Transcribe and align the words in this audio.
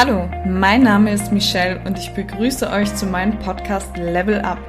Hallo, 0.00 0.28
mein 0.46 0.84
Name 0.84 1.12
ist 1.12 1.32
Michelle 1.32 1.80
und 1.84 1.98
ich 1.98 2.14
begrüße 2.14 2.70
euch 2.70 2.94
zu 2.94 3.04
meinem 3.04 3.36
Podcast 3.40 3.96
Level 3.96 4.40
Up. 4.42 4.60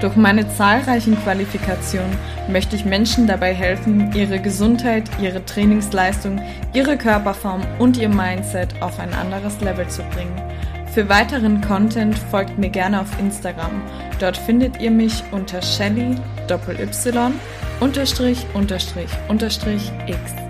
Durch 0.00 0.14
meine 0.14 0.48
zahlreichen 0.54 1.20
Qualifikationen 1.24 2.16
möchte 2.48 2.76
ich 2.76 2.84
Menschen 2.84 3.26
dabei 3.26 3.52
helfen, 3.52 4.12
ihre 4.14 4.38
Gesundheit, 4.38 5.10
ihre 5.20 5.44
Trainingsleistung, 5.44 6.40
ihre 6.74 6.96
Körperform 6.96 7.62
und 7.80 7.96
ihr 7.96 8.08
Mindset 8.08 8.80
auf 8.80 9.00
ein 9.00 9.12
anderes 9.14 9.60
Level 9.62 9.88
zu 9.88 10.04
bringen. 10.14 10.40
Für 10.94 11.08
weiteren 11.08 11.60
Content 11.60 12.16
folgt 12.16 12.56
mir 12.56 12.70
gerne 12.70 13.00
auf 13.00 13.18
Instagram. 13.18 13.82
Dort 14.20 14.36
findet 14.36 14.80
ihr 14.80 14.92
mich 14.92 15.24
unter 15.32 15.60
Shelly 15.60 16.14
Y 16.48 17.32
unterstrich 17.80 18.46
unterstrich 18.54 19.10
unterstrich 19.26 19.90
X. 20.06 20.47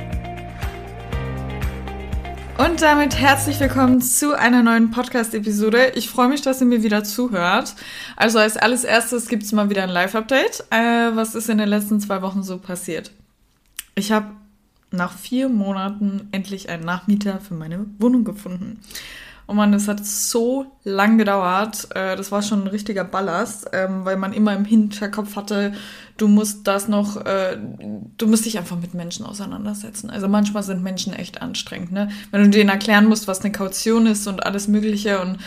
Und 2.59 2.83
damit 2.83 3.15
herzlich 3.15 3.61
willkommen 3.61 4.01
zu 4.01 4.37
einer 4.37 4.65
neuen 4.65 4.91
Podcast-Episode. 4.91 5.93
Ich 5.95 6.11
freue 6.11 6.27
mich, 6.27 6.43
dass 6.43 6.61
ihr 6.61 6.67
mir 6.67 6.83
wieder 6.83 7.05
zuhört. 7.05 7.77
Also 8.17 8.41
als 8.41 8.57
alles 8.57 8.83
erstes 8.83 9.29
es 9.31 9.53
mal 9.53 9.71
wieder 9.71 9.85
ein 9.85 9.89
Live-Update. 9.89 10.65
Äh, 10.71 11.15
was 11.15 11.37
ist 11.37 11.49
in 11.49 11.59
den 11.59 11.69
letzten 11.69 12.01
zwei 12.01 12.21
Wochen 12.21 12.43
so 12.43 12.59
passiert? 12.59 13.13
Ich 13.95 14.11
habe 14.11 14.33
nach 14.91 15.17
vier 15.17 15.49
Monaten 15.49 16.29
endlich 16.33 16.69
einen 16.69 16.85
Nachmieter 16.85 17.39
für 17.39 17.55
meine 17.55 17.87
Wohnung 18.01 18.25
gefunden. 18.25 18.81
Oh 19.51 19.55
man, 19.55 19.73
das 19.73 19.89
hat 19.89 20.05
so 20.05 20.67
lang 20.85 21.17
gedauert. 21.17 21.89
Äh, 21.97 22.17
das 22.17 22.31
war 22.31 22.43
schon 22.43 22.65
ein 22.65 22.67
richtiger 22.67 23.03
Ballast, 23.03 23.71
ähm, 23.73 24.05
weil 24.05 24.19
man 24.19 24.35
immer 24.35 24.55
im 24.55 24.67
Hinterkopf 24.67 25.37
hatte, 25.37 25.73
du 26.19 26.29
musst 26.29 26.67
das 26.67 26.87
noch, 26.87 27.17
äh, 27.25 27.57
du 28.19 28.27
musst 28.27 28.45
dich 28.45 28.59
einfach 28.59 28.79
mit 28.79 28.93
Menschen 28.93 29.25
auseinandersetzen. 29.25 30.11
Also 30.11 30.29
manchmal 30.29 30.63
sind 30.63 30.83
Menschen 30.83 31.15
echt 31.15 31.41
anstrengend, 31.41 31.93
ne? 31.93 32.11
Wenn 32.31 32.43
du 32.43 32.51
denen 32.51 32.69
erklären 32.69 33.07
musst, 33.07 33.27
was 33.27 33.41
eine 33.41 33.51
Kaution 33.51 34.07
ist 34.07 34.27
und 34.27 34.45
alles 34.45 34.69
Mögliche 34.69 35.23
und 35.23 35.39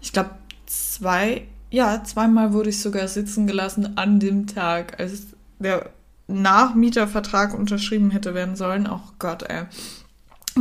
ich 0.00 0.12
glaube 0.12 0.30
zwei, 0.66 1.48
ja, 1.70 2.04
zweimal 2.04 2.52
wurde 2.52 2.70
ich 2.70 2.80
sogar 2.80 3.08
sitzen 3.08 3.48
gelassen 3.48 3.98
an 3.98 4.20
dem 4.20 4.46
Tag, 4.46 5.00
als 5.00 5.26
der 5.58 5.90
Nachmietervertrag 6.28 7.52
unterschrieben 7.52 8.12
hätte 8.12 8.32
werden 8.32 8.54
sollen. 8.54 8.88
Oh 8.88 9.00
Gott, 9.18 9.42
ey. 9.42 9.64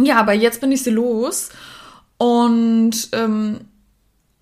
Ja, 0.01 0.17
aber 0.17 0.33
jetzt 0.33 0.61
bin 0.61 0.71
ich 0.71 0.83
sie 0.83 0.89
los 0.89 1.49
und 2.17 3.09
ähm, 3.11 3.61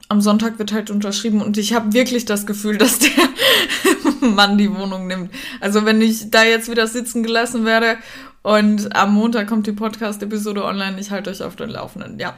am 0.07 0.21
Sonntag 0.21 0.59
wird 0.59 0.73
halt 0.73 0.89
unterschrieben 0.89 1.41
und 1.41 1.57
ich 1.57 1.73
habe 1.73 1.93
wirklich 1.93 2.25
das 2.25 2.45
Gefühl, 2.45 2.77
dass 2.79 2.99
der 2.99 3.09
Mann 4.21 4.57
die 4.57 4.73
Wohnung 4.73 5.07
nimmt. 5.07 5.31
Also 5.59 5.85
wenn 5.85 6.01
ich 6.01 6.29
da 6.29 6.43
jetzt 6.43 6.69
wieder 6.69 6.87
sitzen 6.87 7.23
gelassen 7.23 7.65
werde 7.65 7.97
und 8.43 8.95
am 8.95 9.13
Montag 9.13 9.47
kommt 9.47 9.67
die 9.67 9.71
Podcast-Episode 9.71 10.63
online, 10.63 10.99
ich 10.99 11.11
halte 11.11 11.29
euch 11.29 11.41
auf 11.43 11.55
den 11.55 11.69
Laufenden. 11.69 12.19
Ja. 12.19 12.37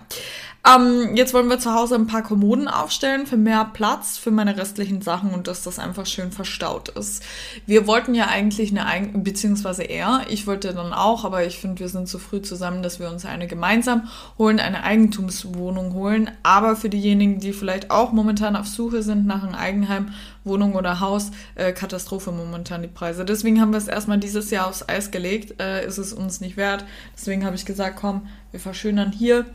Ähm, 0.65 1.17
jetzt 1.17 1.33
wollen 1.33 1.49
wir 1.49 1.59
zu 1.59 1.73
Hause 1.73 1.95
ein 1.95 2.07
paar 2.07 2.23
Kommoden 2.23 2.69
aufstellen 2.69 3.25
für 3.25 3.35
mehr 3.35 3.69
Platz 3.73 4.17
für 4.17 4.31
meine 4.31 4.55
restlichen 4.55 5.01
Sachen 5.01 5.31
und 5.33 5.47
dass 5.47 5.63
das 5.63 5.77
einfach 5.77 6.05
schön 6.05 6.31
verstaut 6.31 6.87
ist. 6.87 7.21
Wir 7.65 7.85
wollten 7.85 8.15
ja 8.15 8.27
eigentlich 8.27 8.71
eine 8.71 8.85
eigene, 8.85 9.19
beziehungsweise 9.19 9.83
er, 9.83 10.21
ich 10.29 10.47
wollte 10.47 10.73
dann 10.73 10.93
auch, 10.93 11.25
aber 11.25 11.45
ich 11.45 11.59
finde, 11.59 11.81
wir 11.81 11.89
sind 11.89 12.07
zu 12.07 12.17
früh 12.17 12.41
zusammen, 12.41 12.81
dass 12.81 13.01
wir 13.01 13.09
uns 13.09 13.25
eine 13.25 13.47
gemeinsam 13.47 14.07
holen, 14.37 14.61
eine 14.61 14.83
Eigentumswohnung 14.83 15.93
holen. 15.95 16.31
Aber 16.43 16.77
für 16.77 16.89
diejenigen, 16.89 17.41
die 17.41 17.51
vielleicht 17.51 17.91
auch 17.91 18.13
momentan 18.13 18.55
auf 18.55 18.67
Suche 18.67 19.03
sind 19.03 19.25
nach 19.25 19.43
einem 19.43 19.55
Eigenheim, 19.55 20.13
Wohnung 20.45 20.75
oder 20.75 21.01
Haus, 21.01 21.31
äh, 21.55 21.73
Katastrophe 21.73 22.31
momentan 22.31 22.81
die 22.81 22.87
Preise. 22.87 23.25
Deswegen 23.25 23.59
haben 23.59 23.73
wir 23.73 23.79
es 23.79 23.89
erstmal 23.89 24.17
dieses 24.17 24.49
Jahr 24.49 24.67
aufs 24.67 24.87
Eis 24.87 25.11
gelegt, 25.11 25.61
äh, 25.61 25.85
ist 25.85 25.97
es 25.97 26.13
uns 26.13 26.39
nicht 26.39 26.55
wert. 26.55 26.85
Deswegen 27.17 27.45
habe 27.45 27.57
ich 27.57 27.65
gesagt, 27.65 27.97
komm, 27.99 28.27
wir 28.51 28.61
verschönern 28.61 29.11
hier 29.11 29.45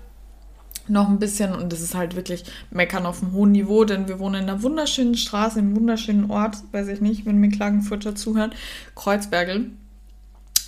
noch 0.90 1.08
ein 1.08 1.18
bisschen 1.18 1.54
und 1.54 1.72
das 1.72 1.80
ist 1.80 1.94
halt 1.94 2.16
wirklich 2.16 2.44
meckern 2.70 3.06
auf 3.06 3.22
einem 3.22 3.32
hohen 3.32 3.52
Niveau, 3.52 3.84
denn 3.84 4.08
wir 4.08 4.18
wohnen 4.18 4.42
in 4.42 4.48
einer 4.48 4.62
wunderschönen 4.62 5.14
Straße, 5.14 5.58
in 5.58 5.66
einem 5.66 5.76
wunderschönen 5.76 6.30
Ort, 6.30 6.58
weiß 6.72 6.88
ich 6.88 7.00
nicht, 7.00 7.26
wenn 7.26 7.38
mir 7.38 7.50
Klagenfurter 7.50 8.14
zuhören, 8.14 8.52
Kreuzbergel. 8.94 9.70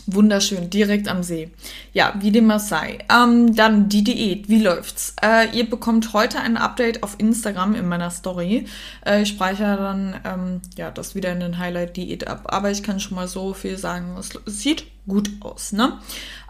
Wunderschön, 0.06 0.70
direkt 0.70 1.08
am 1.08 1.22
See. 1.22 1.50
Ja, 1.92 2.14
wie 2.20 2.32
dem 2.32 2.50
auch 2.50 2.58
sei. 2.58 2.98
Ähm, 3.12 3.54
dann 3.54 3.88
die 3.88 4.02
Diät, 4.02 4.48
wie 4.48 4.60
läuft's? 4.60 5.14
Äh, 5.22 5.56
ihr 5.56 5.68
bekommt 5.68 6.12
heute 6.12 6.40
ein 6.40 6.56
Update 6.56 7.02
auf 7.02 7.16
Instagram 7.18 7.74
in 7.74 7.86
meiner 7.86 8.10
Story. 8.10 8.66
Äh, 9.04 9.22
ich 9.22 9.28
speichere 9.28 9.76
dann 9.76 10.20
ähm, 10.24 10.62
ja 10.76 10.90
das 10.90 11.14
wieder 11.14 11.32
in 11.32 11.40
den 11.40 11.58
Highlight 11.58 11.96
Diät 11.96 12.26
ab. 12.26 12.46
Aber 12.46 12.70
ich 12.70 12.82
kann 12.82 12.98
schon 12.98 13.16
mal 13.16 13.28
so 13.28 13.52
viel 13.52 13.76
sagen, 13.76 14.16
es 14.18 14.30
sieht 14.46 14.86
gut 15.06 15.30
aus. 15.40 15.72
Ne? 15.72 15.98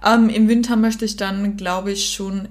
Ähm, 0.04 0.28
Im 0.28 0.48
Winter 0.48 0.76
möchte 0.76 1.04
ich 1.04 1.16
dann, 1.16 1.56
glaube 1.56 1.92
ich, 1.92 2.12
schon 2.12 2.48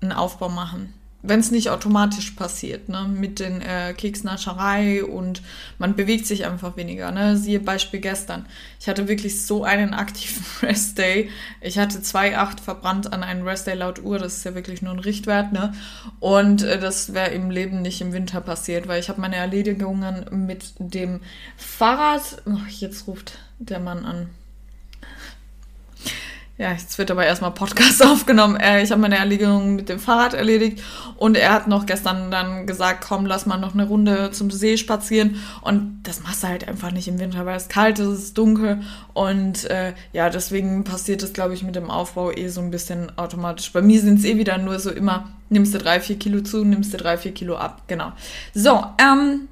einen 0.00 0.12
Aufbau 0.12 0.48
machen. 0.48 0.92
Wenn 1.22 1.40
es 1.40 1.50
nicht 1.50 1.70
automatisch 1.70 2.32
passiert, 2.32 2.88
ne, 2.88 3.08
mit 3.08 3.40
den 3.40 3.60
äh, 3.60 3.94
Keksnascherei 3.94 5.02
und 5.02 5.42
man 5.76 5.96
bewegt 5.96 6.24
sich 6.24 6.46
einfach 6.46 6.76
weniger, 6.76 7.10
ne. 7.10 7.36
Siehe 7.36 7.58
Beispiel 7.58 7.98
gestern. 7.98 8.46
Ich 8.78 8.88
hatte 8.88 9.08
wirklich 9.08 9.44
so 9.44 9.64
einen 9.64 9.92
aktiven 9.92 10.44
Restday. 10.62 11.28
Ich 11.60 11.78
hatte 11.78 11.98
2,8 11.98 12.60
verbrannt 12.60 13.12
an 13.12 13.24
einem 13.24 13.44
Restday 13.44 13.74
laut 13.74 14.00
Uhr, 14.04 14.20
das 14.20 14.36
ist 14.36 14.44
ja 14.44 14.54
wirklich 14.54 14.82
nur 14.82 14.92
ein 14.92 15.00
Richtwert, 15.00 15.52
ne. 15.52 15.72
Und 16.20 16.62
äh, 16.62 16.78
das 16.78 17.12
wäre 17.12 17.30
im 17.30 17.50
Leben 17.50 17.82
nicht 17.82 18.00
im 18.00 18.12
Winter 18.12 18.40
passiert, 18.40 18.86
weil 18.86 19.00
ich 19.00 19.08
habe 19.08 19.20
meine 19.20 19.36
Erledigungen 19.36 20.26
mit 20.46 20.74
dem 20.78 21.20
Fahrrad. 21.56 22.42
Oh, 22.46 22.58
jetzt 22.68 23.08
ruft 23.08 23.38
der 23.58 23.80
Mann 23.80 24.04
an. 24.04 24.28
Ja, 26.58 26.72
jetzt 26.72 26.96
wird 26.96 27.10
aber 27.10 27.26
erstmal 27.26 27.50
Podcast 27.50 28.02
aufgenommen. 28.06 28.56
Äh, 28.56 28.82
ich 28.82 28.90
habe 28.90 29.00
meine 29.00 29.18
Erledigung 29.18 29.76
mit 29.76 29.90
dem 29.90 29.98
Fahrrad 29.98 30.32
erledigt 30.32 30.82
und 31.16 31.36
er 31.36 31.52
hat 31.52 31.68
noch 31.68 31.84
gestern 31.84 32.30
dann 32.30 32.66
gesagt, 32.66 33.04
komm, 33.06 33.26
lass 33.26 33.44
mal 33.44 33.58
noch 33.58 33.74
eine 33.74 33.86
Runde 33.86 34.30
zum 34.30 34.50
See 34.50 34.78
spazieren. 34.78 35.36
Und 35.60 36.00
das 36.04 36.22
machst 36.22 36.42
du 36.42 36.48
halt 36.48 36.66
einfach 36.66 36.92
nicht 36.92 37.08
im 37.08 37.18
Winter, 37.18 37.44
weil 37.44 37.58
es 37.58 37.68
kalt 37.68 37.98
ist, 37.98 38.06
es 38.06 38.22
ist 38.24 38.38
dunkel 38.38 38.80
und 39.12 39.68
äh, 39.68 39.92
ja, 40.14 40.30
deswegen 40.30 40.84
passiert 40.84 41.22
das, 41.22 41.34
glaube 41.34 41.52
ich, 41.52 41.62
mit 41.62 41.76
dem 41.76 41.90
Aufbau 41.90 42.32
eh 42.32 42.48
so 42.48 42.62
ein 42.62 42.70
bisschen 42.70 43.16
automatisch. 43.18 43.70
Bei 43.72 43.82
mir 43.82 44.00
sind 44.00 44.20
es 44.20 44.24
eh 44.24 44.38
wieder 44.38 44.56
nur 44.56 44.78
so 44.78 44.90
immer, 44.90 45.28
nimmst 45.50 45.74
du 45.74 45.78
drei, 45.78 46.00
vier 46.00 46.18
Kilo 46.18 46.40
zu, 46.40 46.64
nimmst 46.64 46.92
du 46.94 46.96
drei, 46.96 47.18
vier 47.18 47.34
Kilo 47.34 47.56
ab. 47.56 47.82
Genau. 47.86 48.12
So, 48.54 48.82
ähm, 48.98 49.48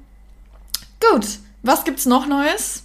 gut. 0.99 1.27
Was 1.61 1.83
gibt's 1.83 2.05
noch 2.05 2.27
Neues? 2.27 2.84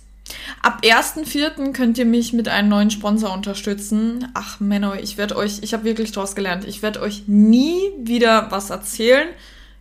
Ab 0.62 0.82
1.4. 0.82 1.72
könnt 1.72 1.96
ihr 1.96 2.04
mich 2.04 2.34
mit 2.34 2.48
einem 2.48 2.68
neuen 2.68 2.90
Sponsor 2.90 3.32
unterstützen. 3.32 4.28
Ach, 4.34 4.60
Menno, 4.60 4.94
ich 4.94 5.16
werde 5.16 5.36
euch, 5.36 5.60
ich 5.62 5.72
habe 5.72 5.84
wirklich 5.84 6.12
daraus 6.12 6.34
gelernt, 6.34 6.66
ich 6.66 6.82
werde 6.82 7.00
euch 7.00 7.24
nie 7.26 7.80
wieder 7.98 8.50
was 8.50 8.68
erzählen, 8.68 9.28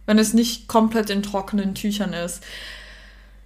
wenn 0.05 0.17
es 0.17 0.33
nicht 0.33 0.67
komplett 0.67 1.09
in 1.09 1.21
trockenen 1.21 1.75
Tüchern 1.75 2.13
ist. 2.13 2.41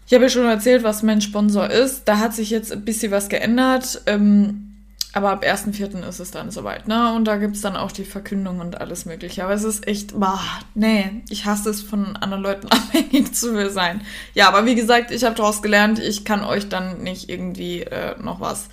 Ich 0.06 0.14
habe 0.14 0.26
ja 0.26 0.30
schon 0.30 0.46
erzählt, 0.46 0.84
was 0.84 1.02
mein 1.02 1.22
Sponsor 1.22 1.70
ist. 1.70 2.04
Da 2.06 2.20
hat 2.20 2.36
sich 2.36 2.52
jetzt 2.52 2.72
ein 2.72 2.86
bisschen 2.86 3.12
was 3.12 3.30
geändert. 3.30 4.02
Ähm, 4.06 4.73
aber 5.14 5.30
ab 5.30 5.44
1.4. 5.44 6.08
ist 6.08 6.20
es 6.20 6.32
dann 6.32 6.50
soweit, 6.50 6.88
ne? 6.88 7.14
Und 7.14 7.26
da 7.26 7.38
gibt 7.38 7.56
es 7.56 7.62
dann 7.62 7.76
auch 7.76 7.92
die 7.92 8.04
Verkündung 8.04 8.60
und 8.60 8.82
alles 8.82 9.06
Mögliche. 9.06 9.44
Aber 9.44 9.54
es 9.54 9.64
ist 9.64 9.88
echt, 9.88 10.20
boah, 10.20 10.42
nee, 10.74 11.22
ich 11.30 11.46
hasse 11.46 11.70
es, 11.70 11.84
von 11.84 12.16
anderen 12.16 12.42
Leuten 12.42 12.68
abhängig 12.72 13.34
zu 13.36 13.70
sein. 13.70 14.02
Ja, 14.34 14.48
aber 14.48 14.66
wie 14.66 14.74
gesagt, 14.74 15.12
ich 15.12 15.24
habe 15.24 15.36
daraus 15.36 15.62
gelernt, 15.62 16.00
ich 16.00 16.26
kann 16.26 16.44
euch 16.44 16.68
dann 16.68 17.04
nicht 17.04 17.30
irgendwie 17.30 17.82
äh, 17.82 18.18
noch 18.20 18.40
was 18.40 18.70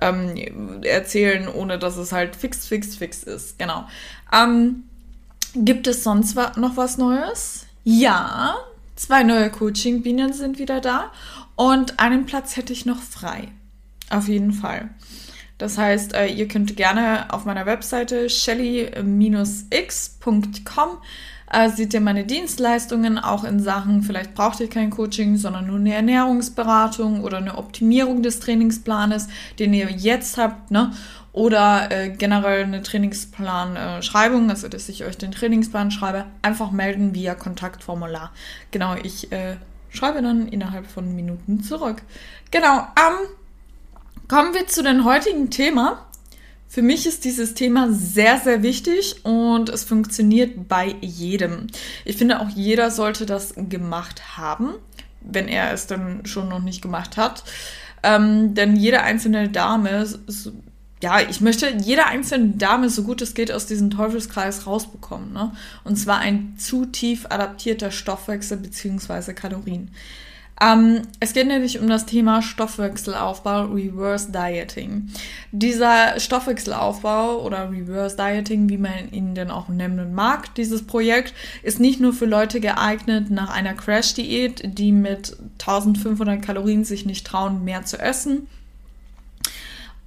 ähm, 0.00 0.82
erzählen, 0.84 1.48
ohne 1.48 1.76
dass 1.76 1.96
es 1.96 2.12
halt 2.12 2.36
fix, 2.36 2.66
fix, 2.66 2.94
fix 2.94 3.24
ist. 3.24 3.58
Genau. 3.58 3.84
Ähm, 4.32 4.84
gibt 5.54 5.88
es 5.88 6.04
sonst 6.04 6.36
noch 6.36 6.76
was 6.76 6.98
Neues? 6.98 7.66
Ja, 7.82 8.54
zwei 8.94 9.24
neue 9.24 9.50
Coaching-Bienen 9.50 10.32
sind 10.34 10.60
wieder 10.60 10.80
da 10.80 11.10
und 11.56 11.98
einen 11.98 12.26
Platz 12.26 12.56
hätte 12.56 12.72
ich 12.72 12.86
noch 12.86 13.02
frei. 13.02 13.48
Auf 14.08 14.28
jeden 14.28 14.52
Fall. 14.52 14.90
Das 15.60 15.76
heißt, 15.78 16.14
äh, 16.14 16.26
ihr 16.26 16.48
könnt 16.48 16.76
gerne 16.76 17.32
auf 17.32 17.44
meiner 17.44 17.66
Webseite 17.66 18.30
shelly-x.com 18.30 18.98
äh, 21.52 21.68
seht 21.68 21.92
ihr 21.92 22.00
meine 22.00 22.24
Dienstleistungen 22.24 23.18
auch 23.18 23.44
in 23.44 23.60
Sachen, 23.60 24.02
vielleicht 24.02 24.34
braucht 24.34 24.60
ihr 24.60 24.70
kein 24.70 24.90
Coaching, 24.90 25.36
sondern 25.36 25.66
nur 25.66 25.76
eine 25.76 25.94
Ernährungsberatung 25.94 27.22
oder 27.24 27.38
eine 27.38 27.58
Optimierung 27.58 28.22
des 28.22 28.40
Trainingsplanes, 28.40 29.28
den 29.58 29.74
ihr 29.74 29.90
jetzt 29.90 30.38
habt, 30.38 30.70
ne? 30.70 30.92
Oder 31.32 31.90
äh, 31.90 32.08
generell 32.10 32.64
eine 32.64 32.82
Trainingsplan-Schreibung, 32.82 34.48
äh, 34.48 34.50
also 34.50 34.68
dass 34.68 34.88
ich 34.88 35.04
euch 35.04 35.18
den 35.18 35.32
Trainingsplan 35.32 35.90
schreibe, 35.90 36.26
einfach 36.42 36.70
melden 36.70 37.14
via 37.14 37.34
Kontaktformular. 37.34 38.32
Genau, 38.70 38.94
ich 39.02 39.30
äh, 39.30 39.56
schreibe 39.90 40.22
dann 40.22 40.48
innerhalb 40.48 40.86
von 40.86 41.14
Minuten 41.14 41.62
zurück. 41.62 42.02
Genau, 42.50 42.78
ähm, 42.78 43.28
Kommen 44.30 44.54
wir 44.54 44.68
zu 44.68 44.84
dem 44.84 45.04
heutigen 45.04 45.50
Thema. 45.50 46.06
Für 46.68 46.82
mich 46.82 47.04
ist 47.04 47.24
dieses 47.24 47.54
Thema 47.54 47.92
sehr, 47.92 48.38
sehr 48.38 48.62
wichtig 48.62 49.24
und 49.24 49.68
es 49.70 49.82
funktioniert 49.82 50.68
bei 50.68 50.94
jedem. 51.00 51.66
Ich 52.04 52.16
finde 52.16 52.38
auch 52.38 52.48
jeder 52.48 52.92
sollte 52.92 53.26
das 53.26 53.54
gemacht 53.56 54.36
haben, 54.36 54.74
wenn 55.20 55.48
er 55.48 55.72
es 55.72 55.88
dann 55.88 56.26
schon 56.26 56.48
noch 56.48 56.60
nicht 56.60 56.80
gemacht 56.80 57.16
hat. 57.16 57.42
Ähm, 58.04 58.54
denn 58.54 58.76
jede 58.76 59.02
einzelne 59.02 59.48
Dame 59.48 60.06
ja, 61.02 61.18
ich 61.28 61.40
möchte 61.40 61.68
jede 61.82 62.06
einzelne 62.06 62.50
Dame, 62.50 62.88
so 62.88 63.02
gut 63.02 63.22
es 63.22 63.34
geht, 63.34 63.50
aus 63.50 63.66
diesem 63.66 63.90
Teufelskreis 63.90 64.64
rausbekommen. 64.64 65.32
Ne? 65.32 65.50
Und 65.82 65.96
zwar 65.96 66.18
ein 66.18 66.54
zu 66.56 66.86
tief 66.86 67.26
adaptierter 67.26 67.90
Stoffwechsel 67.90 68.58
beziehungsweise 68.58 69.34
Kalorien. 69.34 69.90
Ähm, 70.62 71.02
es 71.20 71.32
geht 71.32 71.46
nämlich 71.46 71.80
um 71.80 71.88
das 71.88 72.04
Thema 72.04 72.42
Stoffwechselaufbau, 72.42 73.66
Reverse 73.66 74.30
Dieting. 74.30 75.08
Dieser 75.52 76.20
Stoffwechselaufbau 76.20 77.42
oder 77.42 77.70
Reverse 77.70 78.16
Dieting, 78.16 78.68
wie 78.68 78.76
man 78.76 79.10
ihn 79.10 79.34
denn 79.34 79.50
auch 79.50 79.68
nennen 79.68 80.14
mag, 80.14 80.54
dieses 80.56 80.86
Projekt 80.86 81.32
ist 81.62 81.80
nicht 81.80 82.00
nur 82.00 82.12
für 82.12 82.26
Leute 82.26 82.60
geeignet 82.60 83.30
nach 83.30 83.48
einer 83.48 83.72
Crash-Diät, 83.72 84.78
die 84.78 84.92
mit 84.92 85.36
1500 85.60 86.42
Kalorien 86.42 86.84
sich 86.84 87.06
nicht 87.06 87.26
trauen, 87.26 87.64
mehr 87.64 87.84
zu 87.86 87.98
essen 87.98 88.46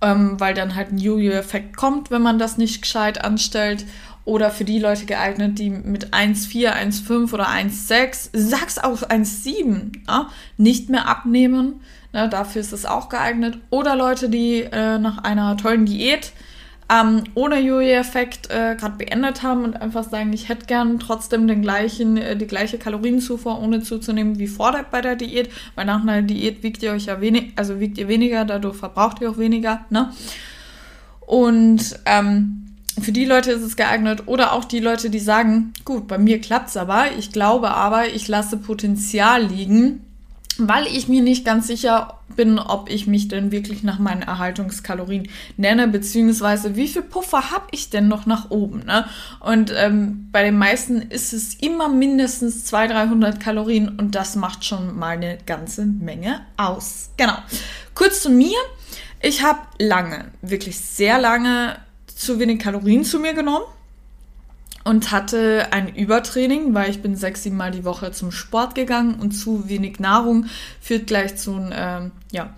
ähm, 0.04 0.38
weil 0.40 0.54
dann 0.54 0.76
halt 0.76 0.92
ein 0.92 0.98
Jojo-Effekt 0.98 1.78
kommt, 1.78 2.12
wenn 2.12 2.22
man 2.22 2.38
das 2.38 2.58
nicht 2.58 2.82
gescheit 2.82 3.24
anstellt. 3.24 3.86
Oder 4.26 4.52
für 4.52 4.64
die 4.64 4.80
Leute 4.80 5.06
geeignet, 5.06 5.60
die 5.60 5.70
mit 5.70 6.14
1,4, 6.14 6.72
1,5 6.72 7.34
oder 7.34 7.50
1,6, 7.50 8.30
sag's 8.32 8.80
auch 8.80 9.02
1,7, 9.02 10.00
ja, 10.08 10.30
nicht 10.58 10.90
mehr 10.90 11.10
abnehmen. 11.10 11.82
Ne, 12.14 12.30
dafür 12.30 12.62
ist 12.62 12.72
es 12.72 12.86
auch 12.86 13.10
geeignet. 13.10 13.58
Oder 13.70 13.96
Leute, 13.96 14.30
die 14.30 14.62
äh, 14.62 14.98
nach 15.00 15.18
einer 15.20 15.58
tollen 15.58 15.86
Diät 15.86 16.32
ähm, 16.90 17.24
ohne 17.34 17.60
Jojo-Effekt 17.60 18.50
äh, 18.50 18.76
gerade 18.76 18.98
beendet 18.98 19.42
haben 19.44 19.64
und 19.64 19.82
einfach 19.82 20.04
sagen, 20.04 20.34
ich 20.34 20.50
hätte 20.50 20.66
gern 20.66 21.00
trotzdem 21.00 21.48
den 21.48 21.62
gleichen, 21.62 22.18
äh, 22.18 22.36
die 22.36 22.48
gleiche 22.48 22.78
Kalorienzufuhr 22.78 23.60
ohne 23.60 23.82
zuzunehmen 23.82 24.38
wie 24.38 24.48
vor 24.48 24.72
der, 24.72 24.84
bei 24.84 25.02
der 25.02 25.16
Diät, 25.16 25.50
weil 25.76 25.86
nach 25.86 26.02
einer 26.02 26.22
Diät 26.22 26.62
wiegt 26.64 26.84
ihr 26.84 26.92
euch 26.92 27.06
ja 27.06 27.22
wenig, 27.22 27.54
also 27.56 27.80
wiegt 27.80 27.98
ihr 27.98 28.08
weniger, 28.08 28.46
dadurch 28.46 28.76
verbraucht 28.76 29.22
ihr 29.22 29.32
auch 29.32 29.38
weniger, 29.38 29.86
ne? 29.90 30.12
Und 31.26 32.00
ähm, 32.06 32.63
für 33.02 33.12
die 33.12 33.26
Leute 33.26 33.52
ist 33.52 33.64
es 33.64 33.76
geeignet 33.76 34.24
oder 34.28 34.54
auch 34.54 34.66
die 34.66 34.80
Leute, 34.80 35.10
die 35.10 35.20
sagen, 35.20 35.74
gut, 35.86 36.08
bei 36.08 36.18
mir 36.18 36.40
klappt's 36.40 36.78
aber, 36.78 37.12
ich 37.18 37.32
glaube 37.32 37.72
aber, 37.72 38.08
ich 38.08 38.28
lasse 38.28 38.58
Potenzial 38.58 39.44
liegen 39.44 40.02
weil 40.58 40.88
ich 40.88 41.08
mir 41.08 41.22
nicht 41.22 41.46
ganz 41.46 41.68
sicher 41.68 42.20
bin, 42.36 42.60
ob 42.60 42.90
ich 42.90 43.08
mich 43.08 43.28
denn 43.28 43.52
wirklich 43.52 43.84
nach 43.84 44.00
meinen 44.00 44.22
Erhaltungskalorien 44.22 45.28
nenne, 45.58 45.88
beziehungsweise 45.88 46.76
wie 46.76 46.88
viel 46.88 47.02
Puffer 47.02 47.52
habe 47.52 47.66
ich 47.72 47.90
denn 47.90 48.08
noch 48.08 48.26
nach 48.26 48.50
oben. 48.50 48.86
Ne? 48.86 49.06
Und 49.40 49.72
ähm, 49.76 50.30
bei 50.32 50.44
den 50.44 50.58
meisten 50.58 51.02
ist 51.02 51.34
es 51.34 51.56
immer 51.56 51.90
mindestens 51.90 52.66
200, 52.66 53.10
300 53.10 53.40
Kalorien 53.40 53.90
und 54.00 54.16
das 54.16 54.36
macht 54.36 54.66
schon 54.66 54.98
mal 54.98 55.18
eine 55.18 55.38
ganze 55.46 55.86
Menge 55.86 56.42
aus. 56.58 57.12
Genau. 57.18 57.38
Kurz 57.94 58.22
zu 58.22 58.30
mir. 58.30 58.58
Ich 59.22 59.42
habe 59.44 59.60
lange, 59.80 60.26
wirklich 60.42 60.80
sehr 60.80 61.18
lange 61.18 61.78
zu 62.16 62.40
wenig 62.40 62.60
Kalorien 62.60 63.04
zu 63.04 63.20
mir 63.20 63.34
genommen 63.34 63.66
und 64.84 65.12
hatte 65.12 65.68
ein 65.72 65.96
Übertraining, 65.96 66.74
weil 66.74 66.90
ich 66.90 67.02
bin 67.02 67.16
sechs, 67.16 67.44
sieben 67.44 67.58
Mal 67.58 67.72
die 67.72 67.86
Woche 67.86 68.12
zum 68.12 68.32
Sport 68.32 68.76
gegangen 68.76 69.16
und 69.16 69.32
zu 69.32 69.70
wenig 69.70 70.00
Nahrung 70.00 70.48
führt 70.82 71.08
gleich 71.08 71.38
zu 71.38 71.56
einem 71.56 71.72
ähm, 71.74 72.12
ja, 72.32 72.54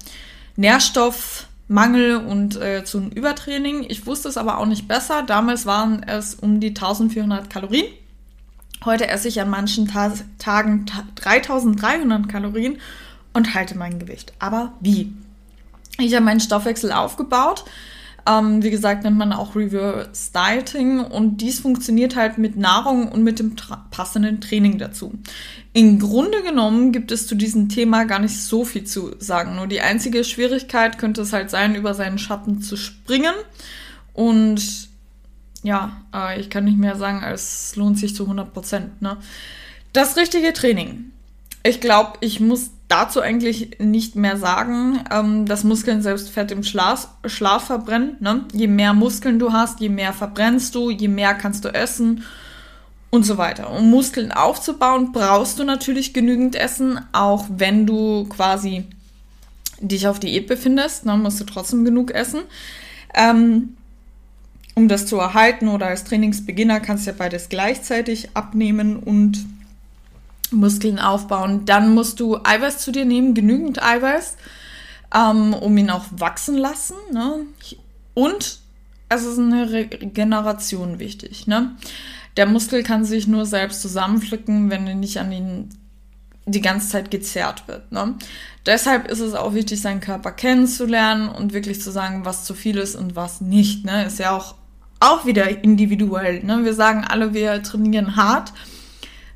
Nährstoffmangel 0.55 2.17
und 2.17 2.59
äh, 2.59 2.83
zu 2.83 2.97
einem 2.97 3.11
Übertraining. 3.11 3.85
Ich 3.87 4.05
wusste 4.05 4.29
es 4.29 4.37
aber 4.37 4.57
auch 4.57 4.65
nicht 4.65 4.87
besser. 4.87 5.23
Damals 5.23 5.65
waren 5.65 6.03
es 6.03 6.35
um 6.35 6.59
die 6.59 6.69
1400 6.69 7.49
Kalorien. 7.49 7.87
Heute 8.83 9.07
esse 9.07 9.27
ich 9.27 9.39
an 9.39 9.49
manchen 9.49 9.87
Ta 9.87 10.13
Tagen 10.37 10.85
3300 11.15 12.27
Kalorien 12.27 12.79
und 13.33 13.53
halte 13.53 13.77
mein 13.77 13.99
Gewicht. 13.99 14.33
Aber 14.39 14.73
wie? 14.79 15.13
Ich 15.97 16.13
habe 16.13 16.25
meinen 16.25 16.39
Stoffwechsel 16.39 16.91
aufgebaut 16.91 17.65
ähm, 18.27 18.63
wie 18.63 18.71
gesagt, 18.71 19.03
nennt 19.03 19.17
man 19.17 19.33
auch 19.33 19.55
Reverse 19.55 20.31
Dieting 20.33 20.99
und 20.99 21.37
dies 21.37 21.59
funktioniert 21.59 22.15
halt 22.15 22.37
mit 22.37 22.57
Nahrung 22.57 23.07
und 23.09 23.23
mit 23.23 23.39
dem 23.39 23.55
tra 23.55 23.85
passenden 23.91 24.41
Training 24.41 24.79
dazu. 24.79 25.13
Im 25.73 25.99
Grunde 25.99 26.41
genommen 26.41 26.91
gibt 26.91 27.11
es 27.11 27.27
zu 27.27 27.35
diesem 27.35 27.69
Thema 27.69 28.05
gar 28.05 28.19
nicht 28.19 28.41
so 28.41 28.65
viel 28.65 28.85
zu 28.85 29.11
sagen. 29.19 29.55
Nur 29.55 29.67
die 29.67 29.81
einzige 29.81 30.23
Schwierigkeit 30.23 30.97
könnte 30.97 31.21
es 31.21 31.33
halt 31.33 31.51
sein, 31.51 31.75
über 31.75 31.93
seinen 31.93 32.17
Schatten 32.17 32.61
zu 32.61 32.77
springen. 32.77 33.33
Und 34.13 34.89
ja, 35.61 36.01
äh, 36.13 36.39
ich 36.39 36.49
kann 36.49 36.63
nicht 36.63 36.77
mehr 36.77 36.95
sagen, 36.95 37.23
es 37.23 37.75
lohnt 37.75 37.99
sich 37.99 38.15
zu 38.15 38.23
100 38.23 38.53
Prozent. 38.53 39.01
Ne? 39.01 39.17
Das 39.93 40.17
richtige 40.17 40.53
Training. 40.53 41.11
Ich 41.63 41.81
glaube, 41.81 42.13
ich 42.21 42.39
muss 42.39 42.71
dazu 42.87 43.21
eigentlich 43.21 43.79
nicht 43.79 44.15
mehr 44.15 44.37
sagen, 44.37 44.99
ähm, 45.11 45.45
dass 45.45 45.63
Muskeln 45.63 46.01
selbst 46.01 46.29
Fett 46.29 46.51
im 46.51 46.63
Schlaf, 46.63 47.07
Schlaf 47.25 47.65
verbrennen. 47.65 48.17
Ne? 48.19 48.45
Je 48.53 48.67
mehr 48.67 48.93
Muskeln 48.93 49.39
du 49.39 49.53
hast, 49.53 49.79
je 49.79 49.89
mehr 49.89 50.13
verbrennst 50.13 50.75
du, 50.75 50.89
je 50.89 51.07
mehr 51.07 51.33
kannst 51.33 51.65
du 51.65 51.69
essen 51.69 52.23
und 53.09 53.23
so 53.25 53.37
weiter. 53.37 53.71
Um 53.71 53.89
Muskeln 53.89 54.31
aufzubauen, 54.31 55.11
brauchst 55.11 55.57
du 55.57 55.63
natürlich 55.63 56.13
genügend 56.13 56.55
Essen, 56.55 56.99
auch 57.11 57.45
wenn 57.49 57.87
du 57.87 58.25
quasi 58.25 58.85
dich 59.79 60.07
auf 60.07 60.19
Diät 60.19 60.47
befindest, 60.47 61.05
ne, 61.05 61.17
musst 61.17 61.39
du 61.39 61.43
trotzdem 61.43 61.85
genug 61.85 62.11
essen. 62.11 62.41
Ähm, 63.13 63.75
um 64.75 64.89
das 64.89 65.05
zu 65.05 65.17
erhalten 65.17 65.69
oder 65.69 65.87
als 65.87 66.03
Trainingsbeginner 66.03 66.81
kannst 66.81 67.05
du 67.07 67.11
ja 67.11 67.15
beides 67.17 67.47
gleichzeitig 67.47 68.29
abnehmen 68.33 68.97
und 68.97 69.45
Muskeln 70.55 70.99
aufbauen. 70.99 71.65
Dann 71.65 71.93
musst 71.93 72.19
du 72.19 72.37
Eiweiß 72.43 72.79
zu 72.79 72.91
dir 72.91 73.05
nehmen, 73.05 73.33
genügend 73.33 73.81
Eiweiß, 73.83 74.37
ähm, 75.13 75.53
um 75.53 75.77
ihn 75.77 75.89
auch 75.89 76.05
wachsen 76.11 76.57
lassen. 76.57 76.95
Ne? 77.11 77.45
Und 78.13 78.59
es 79.09 79.23
ist 79.23 79.39
eine 79.39 79.71
Regeneration 79.71 80.99
wichtig. 80.99 81.47
Ne? 81.47 81.75
Der 82.37 82.45
Muskel 82.45 82.83
kann 82.83 83.05
sich 83.05 83.27
nur 83.27 83.45
selbst 83.45 83.81
zusammenflicken, 83.81 84.69
wenn 84.69 84.87
er 84.87 84.95
nicht 84.95 85.19
an 85.19 85.31
ihn 85.31 85.69
die 86.45 86.61
ganze 86.61 86.89
Zeit 86.89 87.11
gezerrt 87.11 87.67
wird. 87.67 87.91
Ne? 87.91 88.15
Deshalb 88.65 89.07
ist 89.09 89.19
es 89.19 89.33
auch 89.33 89.53
wichtig, 89.53 89.81
seinen 89.81 89.99
Körper 89.99 90.31
kennenzulernen 90.31 91.27
und 91.29 91.53
wirklich 91.53 91.81
zu 91.81 91.91
sagen, 91.91 92.25
was 92.25 92.45
zu 92.45 92.53
viel 92.53 92.77
ist 92.77 92.95
und 92.95 93.15
was 93.15 93.41
nicht. 93.41 93.85
Ne? 93.85 94.05
Ist 94.05 94.19
ja 94.19 94.31
auch, 94.31 94.55
auch 94.99 95.25
wieder 95.25 95.63
individuell. 95.63 96.43
Ne? 96.43 96.63
Wir 96.63 96.73
sagen 96.73 97.03
alle, 97.07 97.33
wir 97.33 97.63
trainieren 97.63 98.15
hart. 98.15 98.53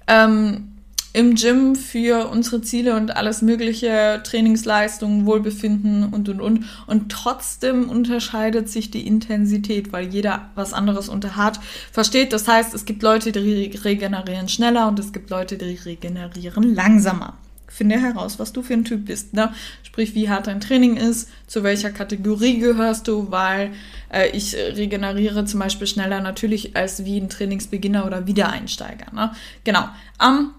Ähm, 0.08 0.69
im 1.12 1.36
Gym 1.36 1.76
für 1.76 2.28
unsere 2.30 2.62
Ziele 2.62 2.96
und 2.96 3.16
alles 3.16 3.42
mögliche, 3.42 4.22
Trainingsleistungen, 4.24 5.26
Wohlbefinden 5.26 6.06
und 6.06 6.30
und 6.30 6.40
und. 6.40 6.66
Und 6.86 7.12
trotzdem 7.12 7.90
unterscheidet 7.90 8.70
sich 8.70 8.92
die 8.92 9.08
Intensität, 9.08 9.92
weil 9.92 10.08
jeder 10.08 10.50
was 10.56 10.74
anderes 10.74 11.10
unter 11.10 11.36
hart 11.36 11.60
versteht. 11.92 12.32
Das 12.32 12.48
heißt, 12.48 12.74
es 12.74 12.86
gibt 12.86 13.02
Leute, 13.02 13.32
die 13.32 13.72
regenerieren 13.84 14.50
schneller 14.50 14.88
und 14.88 15.00
es 15.00 15.12
gibt 15.12 15.30
Leute, 15.30 15.58
die 15.58 15.76
regenerieren 15.76 16.76
langsamer. 16.76 17.38
Finde 17.68 18.00
heraus, 18.00 18.40
was 18.40 18.52
du 18.52 18.62
für 18.62 18.74
ein 18.74 18.84
Typ 18.84 19.06
bist. 19.06 19.34
Ne? 19.34 19.54
Sprich, 19.84 20.16
wie 20.16 20.30
hart 20.30 20.48
dein 20.48 20.60
Training 20.60 20.98
ist, 20.98 21.30
zu 21.48 21.64
welcher 21.64 21.92
Kategorie 21.92 22.60
gehörst 22.60 23.08
du, 23.08 23.32
weil 23.32 23.72
äh, 24.12 24.30
ich 24.30 24.56
regeneriere 24.56 25.46
zum 25.46 25.60
Beispiel 25.60 25.88
schneller 25.88 26.20
natürlich 26.20 26.76
als 26.76 27.06
wie 27.06 27.18
ein 27.18 27.30
Trainingsbeginner 27.30 28.06
oder 28.06 28.26
Wiedereinsteiger. 28.26 29.14
Ne? 29.14 29.32
Genau. 29.64 29.88
Um, 30.20 30.56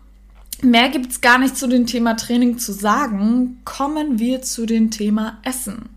Mehr 0.62 0.90
gibt 0.90 1.10
es 1.10 1.20
gar 1.22 1.38
nicht 1.38 1.56
zu 1.56 1.68
dem 1.68 1.86
Thema 1.86 2.16
Training 2.16 2.58
zu 2.58 2.72
sagen. 2.72 3.60
Kommen 3.64 4.18
wir 4.18 4.42
zu 4.42 4.66
dem 4.66 4.90
Thema 4.90 5.38
Essen. 5.42 5.88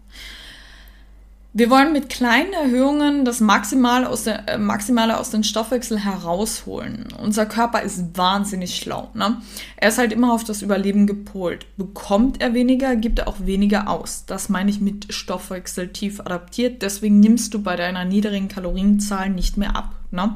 Wir 1.55 1.69
wollen 1.69 1.93
mit 1.93 2.09
kleinen 2.09 2.53
Erhöhungen 2.53 3.25
das 3.25 3.39
Maximale 3.39 4.09
aus, 4.09 4.23
der, 4.23 4.47
äh, 4.49 4.57
Maximale 4.57 5.19
aus 5.19 5.29
dem 5.29 5.43
Stoffwechsel 5.43 5.99
herausholen. 5.99 7.09
Unser 7.21 7.45
Körper 7.45 7.81
ist 7.81 8.17
wahnsinnig 8.17 8.77
schlau. 8.77 9.11
Ne? 9.13 9.37
Er 9.75 9.89
ist 9.89 9.99
halt 9.99 10.13
immer 10.13 10.33
auf 10.33 10.43
das 10.43 10.63
Überleben 10.63 11.05
gepolt. 11.05 11.67
Bekommt 11.77 12.41
er 12.41 12.55
weniger, 12.55 12.95
gibt 12.95 13.19
er 13.19 13.27
auch 13.27 13.45
weniger 13.45 13.87
aus. 13.89 14.23
Das 14.25 14.49
meine 14.49 14.71
ich 14.71 14.81
mit 14.81 15.13
Stoffwechsel 15.13 15.89
tief 15.89 16.21
adaptiert. 16.21 16.81
Deswegen 16.81 17.19
nimmst 17.19 17.53
du 17.53 17.61
bei 17.61 17.75
deiner 17.75 18.05
niedrigen 18.05 18.47
Kalorienzahl 18.47 19.29
nicht 19.29 19.57
mehr 19.57 19.75
ab. 19.75 19.93
Ne? 20.09 20.33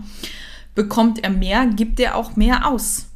Bekommt 0.76 1.24
er 1.24 1.32
mehr, 1.32 1.66
gibt 1.66 2.00
er 2.00 2.16
auch 2.16 2.36
mehr 2.36 2.68
aus 2.68 3.07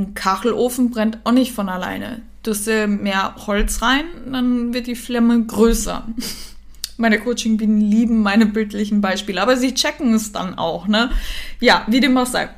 ein 0.00 0.14
Kachelofen 0.14 0.90
brennt 0.90 1.18
auch 1.24 1.32
nicht 1.32 1.52
von 1.52 1.68
alleine. 1.68 2.22
Tust 2.42 2.66
du 2.66 2.86
mehr 2.86 3.34
Holz 3.46 3.82
rein, 3.82 4.04
dann 4.30 4.72
wird 4.72 4.86
die 4.86 4.94
Flamme 4.94 5.44
größer. 5.44 6.06
Meine 6.96 7.18
Coaching-Bienen 7.18 7.80
lieben 7.80 8.20
meine 8.20 8.44
bildlichen 8.44 9.00
Beispiele, 9.00 9.40
aber 9.40 9.56
sie 9.56 9.72
checken 9.72 10.12
es 10.12 10.32
dann 10.32 10.58
auch, 10.58 10.86
ne? 10.86 11.10
Ja, 11.58 11.86
wie 11.88 12.00
dem 12.00 12.18
auch 12.18 12.26
sei. 12.26 12.50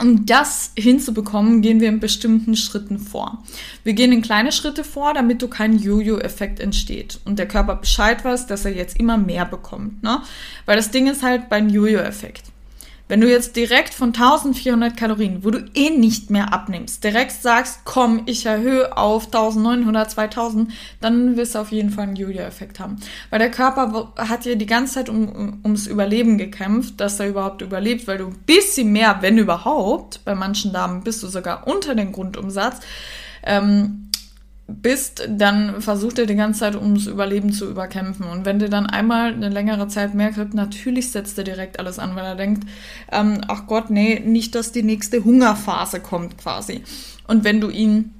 Um 0.00 0.24
das 0.24 0.72
hinzubekommen, 0.74 1.60
gehen 1.60 1.80
wir 1.80 1.90
in 1.90 2.00
bestimmten 2.00 2.56
Schritten 2.56 2.98
vor. 2.98 3.44
Wir 3.84 3.92
gehen 3.92 4.12
in 4.12 4.22
kleine 4.22 4.52
Schritte 4.52 4.84
vor, 4.84 5.12
damit 5.12 5.42
du 5.42 5.48
kein 5.48 5.78
Jojo-Effekt 5.78 6.60
entsteht 6.60 7.20
und 7.26 7.38
der 7.38 7.48
Körper 7.48 7.74
Bescheid 7.76 8.24
weiß, 8.24 8.46
dass 8.46 8.64
er 8.64 8.74
jetzt 8.74 8.98
immer 8.98 9.18
mehr 9.18 9.44
bekommt. 9.44 10.02
Ne? 10.02 10.22
Weil 10.64 10.76
das 10.76 10.90
Ding 10.90 11.06
ist 11.06 11.22
halt 11.22 11.50
beim 11.50 11.68
Jojo-Effekt. 11.68 12.44
Wenn 13.08 13.22
du 13.22 13.28
jetzt 13.28 13.56
direkt 13.56 13.94
von 13.94 14.08
1400 14.08 14.94
Kalorien, 14.94 15.42
wo 15.42 15.50
du 15.50 15.64
eh 15.74 15.88
nicht 15.88 16.28
mehr 16.28 16.52
abnimmst, 16.52 17.02
direkt 17.02 17.32
sagst, 17.32 17.80
komm, 17.84 18.22
ich 18.26 18.44
erhöhe 18.44 18.96
auf 18.96 19.26
1900, 19.26 20.10
2000, 20.10 20.72
dann 21.00 21.36
wirst 21.38 21.54
du 21.54 21.60
auf 21.60 21.72
jeden 21.72 21.90
Fall 21.90 22.04
einen 22.04 22.16
Julia-Effekt 22.16 22.80
haben. 22.80 22.96
Weil 23.30 23.38
der 23.38 23.50
Körper 23.50 24.12
hat 24.18 24.44
ja 24.44 24.54
die 24.54 24.66
ganze 24.66 24.94
Zeit 24.94 25.08
um, 25.08 25.28
um, 25.28 25.60
ums 25.64 25.86
Überleben 25.86 26.36
gekämpft, 26.36 27.00
dass 27.00 27.18
er 27.18 27.28
überhaupt 27.28 27.62
überlebt, 27.62 28.06
weil 28.06 28.18
du 28.18 28.26
ein 28.26 28.38
bisschen 28.44 28.92
mehr, 28.92 29.18
wenn 29.22 29.38
überhaupt, 29.38 30.20
bei 30.26 30.34
manchen 30.34 30.74
Damen 30.74 31.02
bist 31.02 31.22
du 31.22 31.28
sogar 31.28 31.66
unter 31.66 31.94
den 31.94 32.12
Grundumsatz, 32.12 32.80
ähm, 33.42 34.07
bist, 34.68 35.26
dann 35.28 35.80
versucht 35.80 36.18
er 36.18 36.26
die 36.26 36.34
ganze 36.34 36.60
Zeit 36.60 36.76
ums 36.76 37.06
Überleben 37.06 37.52
zu 37.52 37.68
überkämpfen. 37.68 38.26
Und 38.26 38.44
wenn 38.44 38.58
der 38.58 38.68
dann 38.68 38.86
einmal 38.86 39.32
eine 39.32 39.48
längere 39.48 39.88
Zeit 39.88 40.14
mehr 40.14 40.30
kriegt, 40.30 40.52
natürlich 40.52 41.10
setzt 41.10 41.38
er 41.38 41.44
direkt 41.44 41.78
alles 41.78 41.98
an, 41.98 42.14
weil 42.14 42.24
er 42.24 42.36
denkt, 42.36 42.68
ähm, 43.10 43.40
ach 43.48 43.66
Gott, 43.66 43.88
nee, 43.88 44.20
nicht, 44.20 44.54
dass 44.54 44.70
die 44.70 44.82
nächste 44.82 45.24
Hungerphase 45.24 46.00
kommt 46.00 46.36
quasi. 46.36 46.82
Und 47.26 47.44
wenn 47.44 47.62
du 47.62 47.70
ihn 47.70 48.12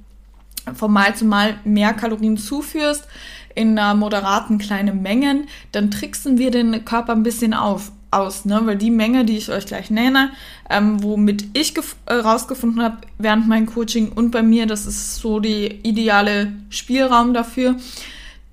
von 0.73 0.91
Mal 0.91 1.15
zu 1.15 1.25
Mal 1.25 1.59
mehr 1.63 1.93
Kalorien 1.93 2.37
zuführst, 2.37 3.07
in 3.53 3.77
einer 3.77 3.93
moderaten 3.93 4.57
kleinen 4.57 5.01
Mengen, 5.01 5.47
dann 5.71 5.91
tricksen 5.91 6.37
wir 6.37 6.49
den 6.49 6.83
Körper 6.85 7.13
ein 7.13 7.23
bisschen 7.23 7.53
auf 7.53 7.91
aus, 8.11 8.45
ne? 8.45 8.61
Weil 8.63 8.77
die 8.77 8.91
Menge, 8.91 9.25
die 9.25 9.37
ich 9.37 9.51
euch 9.51 9.65
gleich 9.65 9.89
nenne, 9.89 10.31
ähm, 10.69 11.03
womit 11.03 11.45
ich 11.57 11.73
äh, 12.05 12.13
rausgefunden 12.13 12.81
habe 12.81 12.97
während 13.17 13.47
meinem 13.47 13.67
Coaching 13.67 14.11
und 14.11 14.31
bei 14.31 14.43
mir, 14.43 14.65
das 14.65 14.85
ist 14.85 15.17
so 15.17 15.39
die 15.39 15.67
ideale 15.83 16.53
Spielraum 16.69 17.33
dafür, 17.33 17.75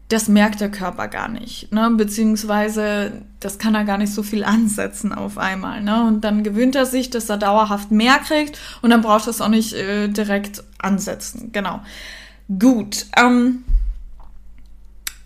das 0.08 0.28
merkt 0.28 0.60
der 0.60 0.70
Körper 0.70 1.08
gar 1.08 1.28
nicht, 1.28 1.72
ne? 1.72 1.90
Beziehungsweise 1.90 3.22
das 3.40 3.58
kann 3.58 3.74
er 3.74 3.84
gar 3.84 3.98
nicht 3.98 4.12
so 4.12 4.22
viel 4.22 4.44
ansetzen 4.44 5.12
auf 5.12 5.36
einmal, 5.36 5.82
ne? 5.82 6.04
Und 6.04 6.22
dann 6.22 6.44
gewöhnt 6.44 6.76
er 6.76 6.86
sich, 6.86 7.10
dass 7.10 7.28
er 7.28 7.38
dauerhaft 7.38 7.90
mehr 7.90 8.18
kriegt 8.18 8.58
und 8.82 8.90
dann 8.90 9.02
braucht 9.02 9.26
er 9.26 9.30
es 9.30 9.40
auch 9.40 9.48
nicht 9.48 9.72
äh, 9.72 10.08
direkt 10.08 10.62
ansetzen. 10.78 11.50
Genau. 11.52 11.80
Gut. 12.48 13.06
Ähm, 13.16 13.64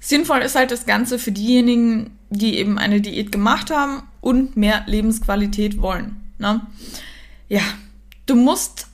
sinnvoll 0.01 0.41
ist 0.41 0.57
halt 0.57 0.71
das 0.71 0.87
Ganze 0.87 1.19
für 1.19 1.33
diejenigen, 1.33 2.19
die 2.31 2.59
eben 2.59 2.79
eine 2.79 3.01
Diät 3.01 3.31
gemacht 3.31 3.71
haben 3.71 4.03
und 4.21 4.57
mehr 4.57 4.83
Lebensqualität 4.87 5.81
wollen. 5.81 6.33
Ne? 6.39 6.63
Ja, 7.49 7.63
du 8.27 8.35
musst, 8.35 8.87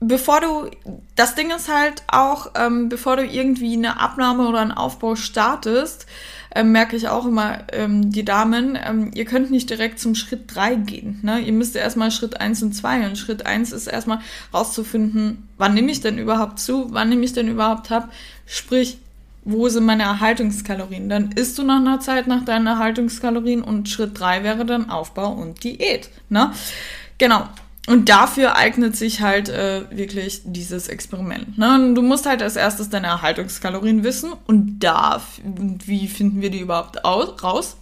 bevor 0.00 0.40
du, 0.40 0.70
das 1.14 1.34
Ding 1.34 1.50
ist 1.50 1.72
halt 1.72 2.02
auch, 2.08 2.52
ähm, 2.56 2.88
bevor 2.88 3.16
du 3.16 3.24
irgendwie 3.24 3.74
eine 3.74 4.00
Abnahme 4.00 4.48
oder 4.48 4.60
einen 4.60 4.72
Aufbau 4.72 5.14
startest, 5.14 6.06
ähm, 6.54 6.72
merke 6.72 6.96
ich 6.96 7.08
auch 7.08 7.26
immer 7.26 7.58
ähm, 7.72 8.10
die 8.10 8.24
Damen, 8.24 8.78
ähm, 8.82 9.10
ihr 9.14 9.26
könnt 9.26 9.50
nicht 9.50 9.68
direkt 9.68 10.00
zum 10.00 10.14
Schritt 10.14 10.54
3 10.54 10.76
gehen. 10.76 11.20
Ne? 11.22 11.40
Ihr 11.40 11.52
müsst 11.52 11.76
erstmal 11.76 12.10
Schritt 12.10 12.40
1 12.40 12.62
und 12.62 12.72
2 12.72 13.06
und 13.06 13.18
Schritt 13.18 13.44
1 13.44 13.72
ist 13.72 13.86
erstmal 13.86 14.20
rauszufinden, 14.52 15.48
wann 15.58 15.74
nehme 15.74 15.92
ich 15.92 16.00
denn 16.00 16.18
überhaupt 16.18 16.58
zu, 16.58 16.86
wann 16.90 17.10
nehme 17.10 17.24
ich 17.24 17.34
denn 17.34 17.48
überhaupt 17.48 17.92
ab. 17.92 18.10
Sprich, 18.46 18.98
wo 19.44 19.68
sind 19.68 19.84
meine 19.84 20.02
Erhaltungskalorien? 20.02 21.08
Dann 21.08 21.32
isst 21.32 21.58
du 21.58 21.62
nach 21.62 21.76
einer 21.76 22.00
Zeit 22.00 22.26
nach 22.26 22.44
deinen 22.44 22.66
Erhaltungskalorien 22.66 23.62
und 23.62 23.88
Schritt 23.88 24.18
drei 24.18 24.44
wäre 24.44 24.64
dann 24.66 24.90
Aufbau 24.90 25.32
und 25.32 25.62
Diät. 25.64 26.10
Ne? 26.28 26.52
Genau. 27.18 27.48
Und 27.86 28.10
dafür 28.10 28.54
eignet 28.54 28.96
sich 28.96 29.22
halt 29.22 29.48
äh, 29.48 29.84
wirklich 29.90 30.42
dieses 30.44 30.88
Experiment. 30.88 31.56
Ne? 31.56 31.94
Du 31.94 32.02
musst 32.02 32.26
halt 32.26 32.42
als 32.42 32.56
erstes 32.56 32.90
deine 32.90 33.06
Erhaltungskalorien 33.06 34.04
wissen 34.04 34.32
und 34.46 34.80
da, 34.80 35.22
wie 35.86 36.06
finden 36.06 36.42
wir 36.42 36.50
die 36.50 36.60
überhaupt 36.60 37.06
aus, 37.06 37.42
raus? 37.42 37.76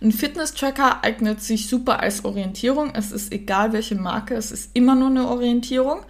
Ein 0.00 0.12
Fitness-Tracker 0.12 1.02
eignet 1.02 1.42
sich 1.42 1.68
super 1.68 2.00
als 2.00 2.24
Orientierung. 2.24 2.94
Es 2.94 3.10
ist 3.10 3.32
egal 3.32 3.72
welche 3.72 3.96
Marke, 3.96 4.34
es 4.34 4.52
ist 4.52 4.70
immer 4.74 4.94
nur 4.94 5.08
eine 5.08 5.26
Orientierung. 5.26 6.00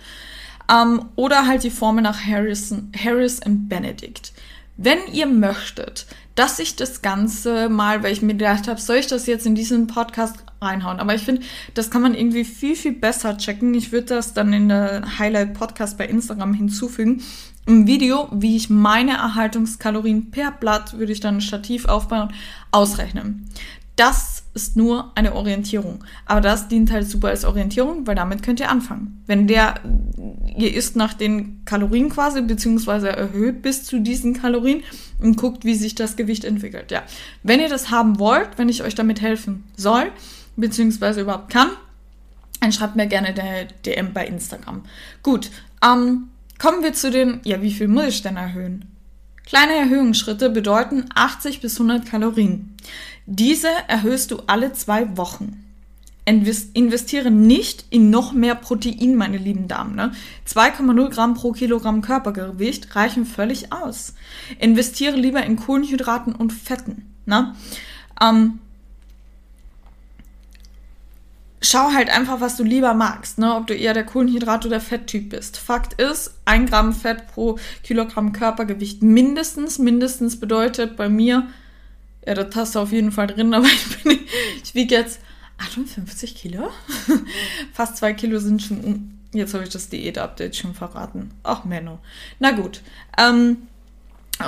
Ähm, 0.71 1.07
oder 1.17 1.47
halt 1.47 1.63
die 1.63 1.71
Formel 1.71 2.03
nach 2.03 2.25
Harrison, 2.25 2.91
Harris 2.97 3.41
und 3.45 3.69
Benedict. 3.69 4.33
Wenn 4.77 4.99
ihr 5.13 5.27
möchtet, 5.27 6.07
dass 6.35 6.59
ich 6.59 6.77
das 6.77 7.01
Ganze 7.01 7.69
mal, 7.69 8.03
weil 8.03 8.13
ich 8.13 8.21
mir 8.21 8.35
gedacht 8.35 8.69
habe, 8.69 8.81
soll 8.81 8.97
ich 8.97 9.07
das 9.07 9.27
jetzt 9.27 9.47
in 9.47 9.55
diesen 9.55 9.87
Podcast 9.87 10.37
reinhauen? 10.61 11.01
Aber 11.01 11.15
ich 11.15 11.23
finde, 11.23 11.43
das 11.73 11.91
kann 11.91 12.03
man 12.03 12.15
irgendwie 12.15 12.45
viel, 12.45 12.77
viel 12.77 12.93
besser 12.93 13.39
checken. 13.39 13.73
Ich 13.73 13.91
würde 13.91 14.09
das 14.09 14.35
dann 14.35 14.53
in 14.53 14.69
der 14.69 15.19
Highlight-Podcast 15.19 15.97
bei 15.97 16.07
Instagram 16.07 16.53
hinzufügen. 16.53 17.23
Im 17.65 17.87
Video, 17.87 18.29
wie 18.33 18.57
ich 18.57 18.69
meine 18.69 19.13
Erhaltungskalorien 19.13 20.31
per 20.31 20.53
Blatt, 20.53 20.99
würde 20.99 21.13
ich 21.13 21.21
dann 21.21 21.37
ein 21.37 21.41
Stativ 21.41 21.87
aufbauen, 21.87 22.33
ausrechnen. 22.71 23.49
Das 23.97 24.36
ist 24.57 24.77
nur 24.77 25.13
eine 25.15 25.35
Orientierung. 25.35 26.03
Aber 26.25 26.41
das 26.41 26.67
dient 26.67 26.91
halt 26.91 27.09
super 27.09 27.29
als 27.29 27.45
Orientierung, 27.45 28.07
weil 28.07 28.17
damit 28.17 28.43
könnt 28.43 28.59
ihr 28.59 28.71
anfangen. 28.71 29.23
Wenn 29.27 29.47
der, 29.47 29.75
ihr 30.57 30.75
isst 30.75 30.97
nach 30.97 31.15
den 31.15 31.65
Kalorien 31.65 32.09
quasi, 32.09 32.43
beziehungsweise 32.43 33.11
erhöht 33.11 33.63
bis 33.63 33.85
zu 33.85 34.01
diesen 34.01 34.33
Kalorien 34.35 34.83
und 35.21 35.37
guckt, 35.37 35.65
wie 35.65 35.75
sich 35.75 35.95
das 35.95 36.17
Gewicht 36.17 36.45
entwickelt. 36.45 36.91
Ja. 36.91 37.03
Wenn 37.43 37.61
ihr 37.61 37.69
das 37.69 37.91
haben 37.91 38.19
wollt, 38.19 38.57
wenn 38.57 38.69
ich 38.69 38.83
euch 38.83 38.95
damit 38.95 39.21
helfen 39.21 39.65
soll, 39.77 40.11
beziehungsweise 40.57 41.21
überhaupt 41.21 41.53
kann, 41.53 41.69
dann 42.61 42.73
schreibt 42.73 42.97
mir 42.97 43.07
gerne 43.07 43.35
der 43.35 43.67
DM 43.85 44.13
bei 44.13 44.27
Instagram. 44.27 44.83
Gut, 45.23 45.51
ähm, 45.85 46.29
kommen 46.59 46.83
wir 46.83 46.95
zu 46.95 47.11
den, 47.11 47.41
ja, 47.45 47.61
wie 47.61 47.73
viel 47.73 47.89
muss 47.89 48.07
ich 48.07 48.23
denn 48.23 48.37
erhöhen? 48.37 48.87
Kleine 49.47 49.75
Erhöhungsschritte 49.75 50.51
bedeuten 50.51 51.05
80 51.15 51.61
bis 51.61 51.75
100 51.75 52.05
Kalorien. 52.05 52.75
Diese 53.27 53.69
erhöhst 53.89 54.31
du 54.31 54.43
alle 54.47 54.73
zwei 54.73 55.17
Wochen. 55.17 55.63
Investiere 56.25 57.31
nicht 57.31 57.85
in 57.91 58.11
noch 58.11 58.33
mehr 58.33 58.57
Protein, 58.57 59.15
meine 59.15 59.37
lieben 59.37 59.69
Damen. 59.69 59.95
Ne? 59.95 60.13
2,0 60.49 61.11
Gramm 61.11 61.35
pro 61.35 61.53
Kilogramm 61.53 62.03
Körpergewicht 62.03 62.97
reichen 62.97 63.27
völlig 63.27 63.73
aus. 63.73 64.15
Investiere 64.59 65.17
lieber 65.17 65.45
in 65.45 65.57
Kohlenhydraten 65.57 66.35
und 66.35 66.53
Fetten. 66.53 67.15
Ne? 67.27 67.55
Ähm, 68.21 68.59
schau 71.61 71.93
halt 71.93 72.11
einfach, 72.11 72.41
was 72.41 72.57
du 72.57 72.65
lieber 72.65 72.95
magst, 72.95 73.39
ne? 73.39 73.55
ob 73.55 73.69
du 73.69 73.75
eher 73.75 73.95
der 73.95 74.07
Kohlenhydrat- 74.07 74.67
oder 74.67 74.81
Fetttyp 74.81 75.31
bist. 75.31 75.59
Fakt 75.59 76.01
ist, 76.01 76.35
ein 76.45 76.67
Gramm 76.67 76.93
Fett 76.93 77.29
pro 77.29 77.57
Kilogramm 77.85 78.33
Körpergewicht 78.33 79.01
mindestens. 79.01 79.79
Mindestens 79.79 80.41
bedeutet 80.41 80.97
bei 80.97 81.09
mir 81.09 81.47
ja, 82.27 82.35
das 82.35 82.55
hast 82.55 82.75
du 82.75 82.81
auf 82.81 82.93
jeden 82.93 83.13
Fall 83.13 83.29
drin, 83.29 83.55
aber 83.55 83.67
ich, 83.67 84.03
bin, 84.03 84.19
ich 84.63 84.75
wiege 84.75 84.95
jetzt 84.95 85.21
58 85.59 86.35
Kilo. 86.35 86.71
Fast 87.73 87.97
zwei 87.97 88.13
Kilo 88.13 88.39
sind 88.39 88.63
schon. 88.63 89.13
Jetzt 89.33 89.55
habe 89.55 89.65
ich 89.65 89.71
das 89.71 89.89
Diät-Update 89.89 90.57
schon 90.57 90.75
verraten. 90.75 91.31
Ach, 91.43 91.65
Menno. 91.65 91.99
Na 92.39 92.53
gut. 92.53 92.83
Ähm, 93.19 93.69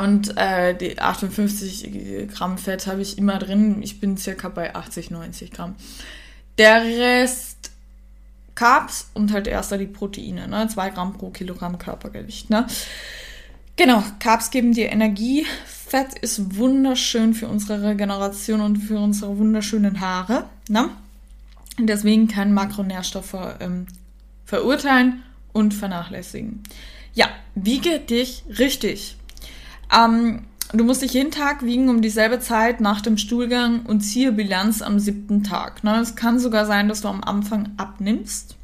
und 0.01 0.37
äh, 0.37 0.75
die 0.75 0.99
58 0.99 2.29
Gramm 2.33 2.59
Fett 2.59 2.87
habe 2.87 3.03
ich 3.03 3.19
immer 3.19 3.39
drin. 3.39 3.83
Ich 3.83 4.01
bin 4.01 4.17
circa 4.17 4.49
bei 4.49 4.75
80, 4.75 5.11
90 5.11 5.51
Gramm. 5.51 5.77
Der 6.59 6.83
Rest 6.83 7.71
Carbs 8.55 9.11
und 9.15 9.33
halt 9.33 9.47
erster 9.47 9.79
die 9.79 9.87
Proteine, 9.87 10.49
ne? 10.49 10.67
2 10.69 10.91
Gramm 10.91 11.13
pro 11.17 11.31
Kilogramm 11.31 11.79
Körpergewicht, 11.79 12.51
ne? 12.51 12.67
Genau, 13.77 14.03
Carbs 14.19 14.51
geben 14.51 14.73
dir 14.73 14.91
Energie, 14.91 15.47
Fett 15.89 16.19
ist 16.19 16.59
wunderschön 16.59 17.33
für 17.33 17.49
unsere 17.49 17.83
Regeneration 17.83 18.61
und 18.61 18.77
für 18.77 18.99
unsere 18.99 19.39
wunderschönen 19.39 20.01
Haare. 20.03 20.45
Ne? 20.69 20.91
Deswegen 21.79 22.29
kann 22.29 22.53
Makronährstoffe 22.53 23.57
ähm, 23.61 23.87
verurteilen 24.45 25.23
und 25.55 25.73
vernachlässigen. 25.73 26.63
Ja, 27.15 27.29
wiege 27.55 28.01
dich 28.01 28.45
richtig. 28.59 29.17
Ähm, 29.91 30.45
du 30.75 30.85
musst 30.85 31.01
dich 31.01 31.15
jeden 31.15 31.31
Tag 31.31 31.65
wiegen 31.65 31.89
um 31.89 32.03
dieselbe 32.03 32.39
Zeit 32.39 32.83
nach 32.83 33.01
dem 33.01 33.17
Stuhlgang 33.17 33.87
und 33.87 34.03
ziehe 34.03 34.33
Bilanz 34.33 34.83
am 34.83 34.99
siebten 34.99 35.43
Tag. 35.43 35.85
Ne? 35.85 35.99
Es 36.03 36.17
kann 36.17 36.39
sogar 36.39 36.67
sein, 36.67 36.91
dass 36.91 37.01
du 37.01 37.09
am 37.09 37.25
Anfang 37.25 37.71
abnimmst. 37.79 38.58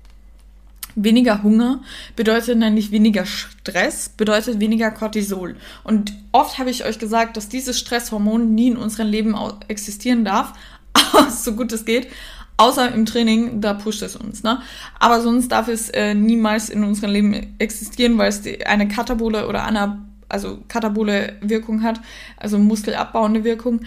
Weniger 0.97 1.43
Hunger 1.43 1.81
bedeutet 2.15 2.59
nämlich 2.59 2.91
weniger 2.91 3.27
Stress, 3.27 4.09
bedeutet 4.09 4.61
weniger 4.61 4.91
Cortisol. 4.91 5.57
Und 5.83 6.13
oft 6.33 6.59
habe 6.59 6.71
ich 6.71 6.85
euch 6.85 6.99
gesagt, 6.99 7.37
dass 7.37 7.49
dieses 7.49 7.79
Stresshormon 7.79 8.55
nie 8.55 8.69
in 8.69 8.77
unserem 8.77 9.09
Leben 9.09 9.37
existieren 9.69 10.25
darf, 10.25 10.53
so 11.31 11.55
gut 11.55 11.73
es 11.73 11.85
geht. 11.85 12.09
Außer 12.57 12.93
im 12.93 13.05
Training, 13.05 13.61
da 13.61 13.75
pusht 13.75 14.03
es 14.03 14.15
uns. 14.15 14.45
Ne? 14.45 14.61
Aber 15.01 15.21
sonst 15.21 15.49
darf 15.49 15.67
es 15.67 15.91
äh, 15.91 16.15
niemals 16.15 16.69
in 16.69 16.85
unserem 16.85 17.11
Leben 17.11 17.57
existieren, 17.59 18.17
weil 18.17 18.29
es 18.29 18.43
die, 18.43 18.65
eine 18.65 18.87
katabole 18.87 19.49
oder 19.49 19.65
eine, 19.65 20.05
also 20.29 20.59
katabole 20.69 21.37
Wirkung 21.41 21.83
hat, 21.83 22.01
also 22.37 22.59
muskelabbauende 22.59 23.43
Wirkung 23.43 23.81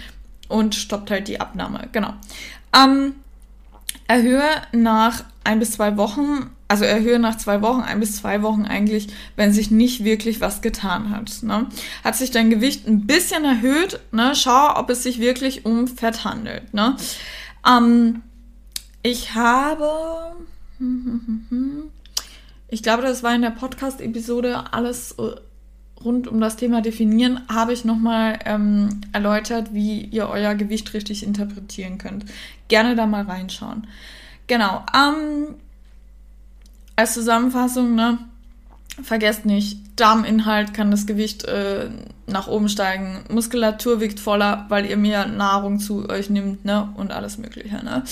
und 0.49 0.75
stoppt 0.75 1.11
halt 1.11 1.29
die 1.29 1.39
Abnahme. 1.39 1.87
Genau. 1.93 2.13
Ähm, 2.75 3.15
erhöhe 4.07 4.49
nach 4.73 5.23
ein 5.45 5.59
bis 5.59 5.71
zwei 5.71 5.95
Wochen 5.95 6.49
also 6.67 6.83
erhöhe 6.83 7.19
nach 7.19 7.37
zwei 7.37 7.61
Wochen, 7.61 7.81
ein 7.81 7.99
bis 7.99 8.17
zwei 8.17 8.41
Wochen 8.41 8.65
eigentlich, 8.65 9.07
wenn 9.35 9.53
sich 9.53 9.71
nicht 9.71 10.03
wirklich 10.03 10.41
was 10.41 10.61
getan 10.61 11.09
hat. 11.11 11.43
Ne? 11.43 11.67
Hat 12.03 12.15
sich 12.15 12.31
dein 12.31 12.49
Gewicht 12.49 12.87
ein 12.87 13.07
bisschen 13.07 13.45
erhöht, 13.45 13.99
ne? 14.11 14.33
schau, 14.35 14.75
ob 14.75 14.89
es 14.89 15.03
sich 15.03 15.19
wirklich 15.19 15.65
um 15.65 15.87
Fett 15.87 16.25
handelt. 16.25 16.73
Ne? 16.73 16.95
Ähm, 17.65 18.21
ich 19.01 19.33
habe, 19.35 20.35
ich 22.67 22.83
glaube, 22.83 23.03
das 23.03 23.23
war 23.23 23.33
in 23.33 23.41
der 23.41 23.51
Podcast-Episode 23.51 24.73
alles 24.73 25.13
äh, 25.13 25.35
rund 26.03 26.27
um 26.27 26.39
das 26.41 26.57
Thema 26.57 26.81
Definieren, 26.81 27.41
habe 27.49 27.73
ich 27.73 27.85
nochmal 27.85 28.39
ähm, 28.45 29.01
erläutert, 29.13 29.73
wie 29.73 30.01
ihr 30.01 30.29
euer 30.29 30.55
Gewicht 30.55 30.93
richtig 30.93 31.23
interpretieren 31.23 31.97
könnt. 31.97 32.25
Gerne 32.67 32.95
da 32.95 33.05
mal 33.05 33.23
reinschauen. 33.23 33.87
Genau. 34.47 34.85
Ähm, 34.95 35.55
als 36.97 37.13
Zusammenfassung, 37.13 37.95
ne? 37.95 38.17
Vergesst 39.01 39.45
nicht, 39.45 39.77
Darminhalt 39.95 40.73
kann 40.73 40.91
das 40.91 41.05
Gewicht 41.05 41.45
äh, 41.45 41.89
nach 42.25 42.47
oben 42.47 42.67
steigen. 42.67 43.23
Muskulatur 43.29 44.01
wiegt 44.01 44.19
voller, 44.19 44.65
weil 44.69 44.85
ihr 44.87 44.97
mehr 44.97 45.27
Nahrung 45.27 45.79
zu 45.79 46.09
euch 46.09 46.29
nimmt, 46.29 46.65
ne? 46.65 46.89
Und 46.97 47.11
alles 47.11 47.37
Mögliche, 47.37 47.83
ne? 47.83 48.03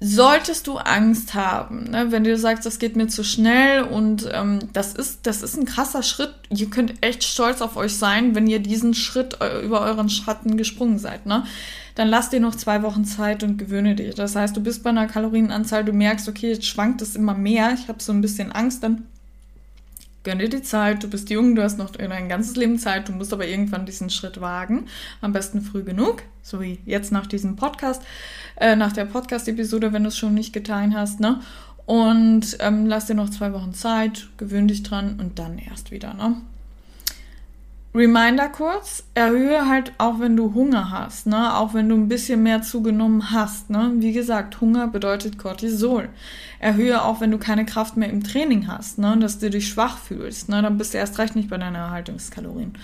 Solltest 0.00 0.68
du 0.68 0.76
Angst 0.76 1.34
haben, 1.34 1.90
ne, 1.90 2.12
wenn 2.12 2.22
du 2.22 2.36
sagst, 2.36 2.64
das 2.64 2.78
geht 2.78 2.94
mir 2.94 3.08
zu 3.08 3.24
schnell 3.24 3.82
und 3.82 4.28
ähm, 4.32 4.60
das, 4.72 4.94
ist, 4.94 5.26
das 5.26 5.42
ist 5.42 5.56
ein 5.56 5.64
krasser 5.64 6.04
Schritt, 6.04 6.34
ihr 6.50 6.70
könnt 6.70 6.94
echt 7.02 7.24
stolz 7.24 7.60
auf 7.60 7.76
euch 7.76 7.96
sein, 7.96 8.36
wenn 8.36 8.46
ihr 8.46 8.60
diesen 8.60 8.94
Schritt 8.94 9.40
äh, 9.40 9.60
über 9.60 9.80
euren 9.80 10.08
Schatten 10.08 10.56
gesprungen 10.56 10.98
seid, 10.98 11.26
ne? 11.26 11.44
Dann 11.96 12.06
lasst 12.06 12.32
dir 12.32 12.38
noch 12.38 12.54
zwei 12.54 12.84
Wochen 12.84 13.04
Zeit 13.04 13.42
und 13.42 13.56
gewöhne 13.58 13.96
dich. 13.96 14.14
Das 14.14 14.36
heißt, 14.36 14.56
du 14.56 14.60
bist 14.60 14.84
bei 14.84 14.90
einer 14.90 15.08
Kalorienanzahl, 15.08 15.84
du 15.84 15.92
merkst, 15.92 16.28
okay, 16.28 16.50
jetzt 16.50 16.66
schwankt 16.66 17.02
es 17.02 17.16
immer 17.16 17.34
mehr, 17.34 17.72
ich 17.74 17.88
habe 17.88 18.00
so 18.00 18.12
ein 18.12 18.20
bisschen 18.20 18.52
Angst, 18.52 18.84
dann 18.84 19.04
gönn 20.24 20.38
dir 20.38 20.48
die 20.48 20.62
Zeit, 20.62 21.02
du 21.02 21.08
bist 21.08 21.30
jung, 21.30 21.54
du 21.54 21.62
hast 21.62 21.78
noch 21.78 21.90
dein 21.90 22.28
ganzes 22.28 22.56
Leben 22.56 22.78
Zeit, 22.78 23.08
du 23.08 23.12
musst 23.12 23.32
aber 23.32 23.46
irgendwann 23.46 23.86
diesen 23.86 24.10
Schritt 24.10 24.40
wagen. 24.40 24.86
Am 25.20 25.32
besten 25.32 25.62
früh 25.62 25.82
genug, 25.82 26.22
so 26.42 26.60
wie 26.60 26.80
jetzt 26.84 27.12
nach 27.12 27.26
diesem 27.26 27.56
Podcast, 27.56 28.02
äh, 28.56 28.76
nach 28.76 28.92
der 28.92 29.04
Podcast-Episode, 29.04 29.92
wenn 29.92 30.02
du 30.02 30.08
es 30.08 30.18
schon 30.18 30.34
nicht 30.34 30.52
getan 30.52 30.94
hast, 30.94 31.20
ne? 31.20 31.40
Und 31.86 32.58
ähm, 32.60 32.84
lass 32.86 33.06
dir 33.06 33.14
noch 33.14 33.30
zwei 33.30 33.52
Wochen 33.54 33.72
Zeit, 33.72 34.28
gewöhn 34.36 34.68
dich 34.68 34.82
dran 34.82 35.18
und 35.18 35.38
dann 35.38 35.58
erst 35.58 35.90
wieder, 35.90 36.12
ne? 36.12 36.36
Reminder 37.94 38.48
kurz, 38.50 39.04
erhöhe 39.14 39.66
halt 39.66 39.92
auch 39.96 40.20
wenn 40.20 40.36
du 40.36 40.52
Hunger 40.52 40.90
hast, 40.90 41.26
ne? 41.26 41.56
Auch 41.56 41.72
wenn 41.72 41.88
du 41.88 41.96
ein 41.96 42.08
bisschen 42.08 42.42
mehr 42.42 42.60
zugenommen 42.60 43.30
hast, 43.30 43.70
ne? 43.70 43.92
Wie 43.96 44.12
gesagt, 44.12 44.60
Hunger 44.60 44.88
bedeutet 44.88 45.38
Cortisol. 45.38 46.10
Erhöhe 46.58 47.02
auch, 47.02 47.20
wenn 47.20 47.30
du 47.30 47.38
keine 47.38 47.64
Kraft 47.64 47.96
mehr 47.96 48.10
im 48.10 48.22
Training 48.22 48.68
hast, 48.68 48.98
ne? 48.98 49.16
Dass 49.18 49.38
du 49.38 49.48
dich 49.48 49.68
schwach 49.68 49.96
fühlst, 49.96 50.50
ne? 50.50 50.60
Dann 50.60 50.76
bist 50.76 50.92
du 50.92 50.98
erst 50.98 51.18
recht 51.18 51.34
nicht 51.34 51.48
bei 51.48 51.56
deinen 51.56 51.76
Erhaltungskalorien. 51.76 52.74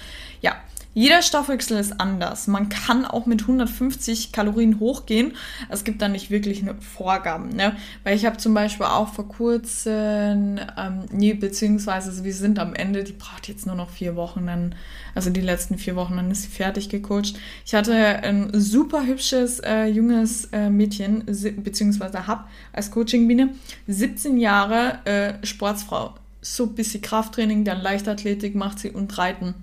Ja, 0.40 0.54
jeder 0.94 1.22
Stoffwechsel 1.22 1.76
ist 1.78 2.00
anders. 2.00 2.46
Man 2.46 2.68
kann 2.68 3.04
auch 3.04 3.26
mit 3.26 3.42
150 3.42 4.30
Kalorien 4.30 4.78
hochgehen. 4.78 5.32
Es 5.68 5.82
gibt 5.82 6.00
da 6.00 6.08
nicht 6.08 6.30
wirklich 6.30 6.64
Vorgaben, 6.80 7.48
ne? 7.50 7.76
Weil 8.04 8.16
ich 8.16 8.24
habe 8.24 8.36
zum 8.36 8.54
Beispiel 8.54 8.86
auch 8.86 9.12
vor 9.12 9.28
kurzem, 9.28 10.60
ähm, 10.78 11.00
nee, 11.10 11.34
beziehungsweise 11.34 12.22
wir 12.22 12.32
sind 12.32 12.60
am 12.60 12.74
Ende, 12.74 13.02
die 13.02 13.12
braucht 13.12 13.48
jetzt 13.48 13.66
nur 13.66 13.74
noch 13.74 13.90
vier 13.90 14.14
Wochen, 14.14 14.46
dann, 14.46 14.76
also 15.16 15.30
die 15.30 15.40
letzten 15.40 15.78
vier 15.78 15.96
Wochen, 15.96 16.16
dann 16.16 16.30
ist 16.30 16.44
sie 16.44 16.48
fertig 16.48 16.88
gecoacht. 16.88 17.34
Ich 17.66 17.74
hatte 17.74 17.94
ein 17.94 18.50
super 18.52 19.04
hübsches 19.04 19.58
äh, 19.60 19.86
junges 19.86 20.46
äh, 20.52 20.70
Mädchen, 20.70 21.24
beziehungsweise 21.26 22.28
hab 22.28 22.48
als 22.72 22.92
Coachingbiene 22.92 23.50
17 23.88 24.38
Jahre 24.38 25.00
äh, 25.06 25.44
Sportsfrau. 25.44 26.14
So 26.40 26.64
ein 26.64 26.74
bisschen 26.74 27.02
Krafttraining, 27.02 27.64
dann 27.64 27.80
Leichtathletik 27.80 28.54
macht 28.54 28.78
sie 28.78 28.90
und 28.90 29.16
Reiten 29.18 29.54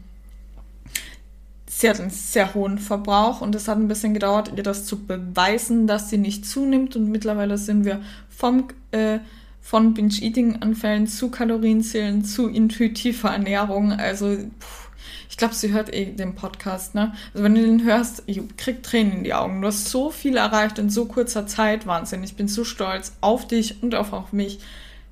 sie 1.74 1.90
hat 1.90 2.02
einen 2.02 2.10
sehr 2.10 2.54
hohen 2.54 2.78
Verbrauch 2.78 3.40
und 3.40 3.56
es 3.56 3.68
hat 3.68 3.78
ein 3.78 3.88
bisschen 3.88 4.14
gedauert, 4.14 4.52
ihr 4.56 4.64
das 4.64 4.86
zu 4.86 5.06
beweisen, 5.06 5.88
dass 5.88 6.10
sie 6.10 6.18
nicht 6.18 6.46
zunimmt. 6.46 6.98
Und 6.98 7.10
mittlerweile 7.10 7.58
sind 7.58 7.86
wir 7.86 8.02
vom, 8.30 8.68
äh, 8.92 9.20
von 9.62 9.94
Binge-Eating-Anfällen 9.94 11.08
zu 11.08 11.32
Kalorienzählen 11.32 12.26
zu 12.26 12.50
intuitiver 12.50 13.30
Ernährung. 13.30 13.94
Also, 13.94 14.36
pff, 14.36 14.90
ich 15.30 15.38
glaube, 15.38 15.56
sie 15.56 15.72
hört 15.72 15.94
eh 15.94 16.08
den 16.08 16.36
Podcast, 16.36 16.94
ne? 16.94 17.14
Also, 17.34 17.46
wenn 17.46 17.56
du 17.56 17.62
den 17.62 17.86
hörst, 17.86 18.24
ich 18.26 18.42
krieg 18.58 18.84
Tränen 18.84 19.14
in 19.14 19.24
die 19.24 19.34
Augen. 19.34 19.62
Du 19.62 19.68
hast 19.70 19.86
so 19.86 20.12
viel 20.12 20.36
erreicht 20.36 20.78
in 20.78 20.90
so 20.90 21.06
kurzer 21.06 21.48
Zeit. 21.48 21.88
Wahnsinn. 21.88 22.22
Ich 22.24 22.36
bin 22.36 22.50
so 22.50 22.66
stolz 22.66 23.14
auf 23.22 23.48
dich 23.48 23.82
und 23.82 23.96
auch 23.96 24.12
auf 24.12 24.34
mich. 24.34 24.60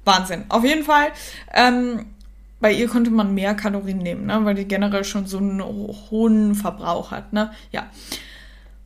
Wahnsinn. 0.04 0.43
Auf 0.50 0.65
jeden 0.65 0.84
Fall. 0.84 1.08
Ähm, 1.54 2.08
bei 2.60 2.74
ihr 2.74 2.88
konnte 2.88 3.12
man 3.12 3.34
mehr 3.34 3.56
Kalorien 3.56 4.00
nehmen, 4.00 4.26
ne? 4.26 4.43
weil 4.43 4.56
die 4.56 4.65
generell 4.65 5.04
schon 5.04 5.26
so 5.26 5.38
einen 5.38 5.63
hohen 5.63 6.56
Verbrauch 6.56 7.12
hat. 7.12 7.34
Ne? 7.34 7.52
Ja. 7.72 7.88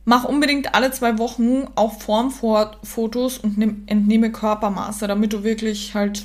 Mach 0.04 0.24
unbedingt 0.24 0.74
alle 0.74 0.90
zwei 0.90 1.18
Wochen 1.18 1.66
auch 1.76 1.98
Formfotos 1.98 3.38
und 3.38 3.60
entnehme 3.86 4.30
Körpermaße, 4.30 5.06
damit 5.08 5.32
du 5.32 5.44
wirklich 5.44 5.94
halt 5.94 6.24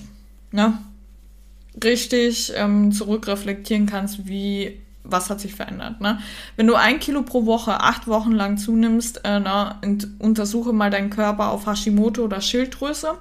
ne, 0.52 0.78
richtig 1.82 2.52
ähm, 2.56 2.92
zurückreflektieren 2.92 3.86
kannst, 3.86 4.28
wie 4.28 4.82
was 5.04 5.30
hat 5.30 5.40
sich 5.40 5.56
verändert. 5.56 6.02
Ne? 6.02 6.20
Wenn 6.56 6.68
du 6.68 6.76
ein 6.76 7.00
Kilo 7.00 7.24
pro 7.24 7.46
Woche 7.46 7.80
acht 7.80 8.08
Wochen 8.08 8.34
lang 8.34 8.58
zunimmst, 8.58 9.22
äh, 9.24 9.40
na, 9.40 9.80
untersuche 10.20 10.74
mal 10.74 10.92
deinen 10.92 11.10
Körper 11.10 11.50
auf 11.50 11.66
Hashimoto 11.66 12.24
oder 12.24 12.42
Schilddrüse. 12.42 13.18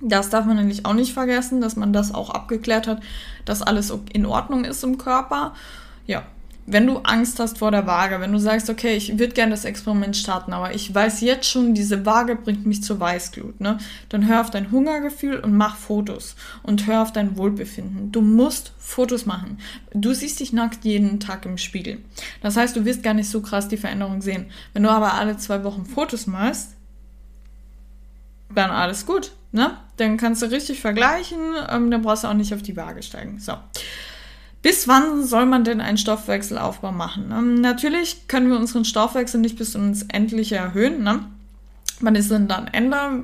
Das 0.00 0.28
darf 0.28 0.44
man 0.44 0.56
nämlich 0.56 0.84
auch 0.84 0.94
nicht 0.94 1.14
vergessen, 1.14 1.60
dass 1.60 1.76
man 1.76 1.92
das 1.92 2.14
auch 2.14 2.30
abgeklärt 2.30 2.86
hat, 2.86 3.02
dass 3.44 3.62
alles 3.62 3.92
in 4.12 4.26
Ordnung 4.26 4.64
ist 4.64 4.84
im 4.84 4.98
Körper. 4.98 5.54
Ja, 6.06 6.24
wenn 6.66 6.86
du 6.86 6.98
Angst 6.98 7.38
hast 7.38 7.58
vor 7.58 7.70
der 7.70 7.86
Waage, 7.86 8.20
wenn 8.20 8.32
du 8.32 8.38
sagst, 8.38 8.68
okay, 8.68 8.96
ich 8.96 9.18
würde 9.18 9.34
gerne 9.34 9.52
das 9.52 9.64
Experiment 9.64 10.16
starten, 10.16 10.52
aber 10.52 10.74
ich 10.74 10.92
weiß 10.92 11.20
jetzt 11.20 11.48
schon, 11.48 11.74
diese 11.74 12.04
Waage 12.04 12.34
bringt 12.34 12.66
mich 12.66 12.82
zur 12.82 12.98
Weißglut, 12.98 13.60
ne? 13.60 13.78
Dann 14.08 14.26
hör 14.26 14.40
auf 14.40 14.50
dein 14.50 14.72
Hungergefühl 14.72 15.38
und 15.38 15.56
mach 15.56 15.76
Fotos 15.76 16.34
und 16.64 16.86
hör 16.88 17.02
auf 17.02 17.12
dein 17.12 17.36
Wohlbefinden. 17.36 18.10
Du 18.10 18.20
musst 18.20 18.72
Fotos 18.78 19.26
machen. 19.26 19.58
Du 19.94 20.12
siehst 20.12 20.40
dich 20.40 20.52
nackt 20.52 20.84
jeden 20.84 21.20
Tag 21.20 21.46
im 21.46 21.56
Spiegel. 21.56 21.98
Das 22.42 22.56
heißt, 22.56 22.74
du 22.74 22.84
wirst 22.84 23.04
gar 23.04 23.14
nicht 23.14 23.30
so 23.30 23.40
krass 23.40 23.68
die 23.68 23.76
Veränderung 23.76 24.20
sehen. 24.20 24.46
Wenn 24.72 24.82
du 24.82 24.90
aber 24.90 25.14
alle 25.14 25.36
zwei 25.36 25.62
Wochen 25.62 25.86
Fotos 25.86 26.26
machst, 26.26 26.74
dann 28.52 28.70
alles 28.70 29.06
gut. 29.06 29.32
Ne? 29.56 29.70
Dann 29.96 30.18
kannst 30.18 30.42
du 30.42 30.50
richtig 30.50 30.80
vergleichen, 30.80 31.38
ähm, 31.70 31.90
dann 31.90 32.02
brauchst 32.02 32.24
du 32.24 32.28
auch 32.28 32.34
nicht 32.34 32.52
auf 32.52 32.60
die 32.60 32.76
Waage 32.76 33.02
steigen. 33.02 33.40
So. 33.40 33.54
Bis 34.60 34.86
wann 34.86 35.24
soll 35.24 35.46
man 35.46 35.64
denn 35.64 35.80
einen 35.80 35.96
Stoffwechselaufbau 35.96 36.92
machen? 36.92 37.32
Ähm, 37.32 37.54
natürlich 37.62 38.28
können 38.28 38.50
wir 38.50 38.58
unseren 38.58 38.84
Stoffwechsel 38.84 39.40
nicht 39.40 39.56
bis 39.56 39.74
ins 39.74 40.02
Endliche 40.02 40.56
erhöhen. 40.56 41.02
Ne? 41.02 41.24
Wann 42.00 42.16
ist 42.16 42.30
denn 42.30 42.48
dann 42.48 42.66
Ende? 42.66 43.22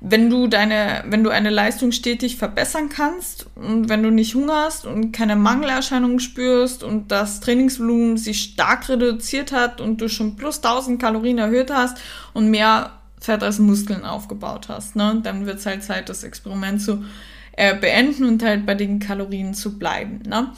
Wenn 0.00 0.28
du 0.28 0.48
deine, 0.48 1.04
wenn 1.06 1.22
du 1.22 1.30
eine 1.30 1.50
Leistung 1.50 1.92
stetig 1.92 2.36
verbessern 2.36 2.88
kannst 2.88 3.46
und 3.54 3.88
wenn 3.88 4.02
du 4.02 4.10
nicht 4.10 4.34
hungerst 4.34 4.86
und 4.86 5.12
keine 5.12 5.36
Mangelerscheinungen 5.36 6.18
spürst 6.18 6.82
und 6.82 7.12
das 7.12 7.38
Trainingsvolumen 7.38 8.16
sich 8.16 8.42
stark 8.42 8.88
reduziert 8.88 9.52
hat 9.52 9.80
und 9.80 10.00
du 10.00 10.08
schon 10.08 10.34
plus 10.34 10.56
1000 10.56 11.00
Kalorien 11.00 11.38
erhöht 11.38 11.70
hast 11.70 11.98
und 12.32 12.50
mehr 12.50 12.90
Fett 13.22 13.42
als 13.42 13.58
Muskeln 13.58 14.04
aufgebaut 14.04 14.68
hast. 14.68 14.96
Ne? 14.96 15.20
Dann 15.22 15.46
wird 15.46 15.60
es 15.60 15.66
halt 15.66 15.84
Zeit, 15.84 16.08
das 16.08 16.24
Experiment 16.24 16.82
zu 16.82 17.04
äh, 17.52 17.76
beenden 17.76 18.24
und 18.24 18.42
halt 18.42 18.66
bei 18.66 18.74
den 18.74 18.98
Kalorien 18.98 19.54
zu 19.54 19.78
bleiben. 19.78 20.22
Ne? 20.26 20.52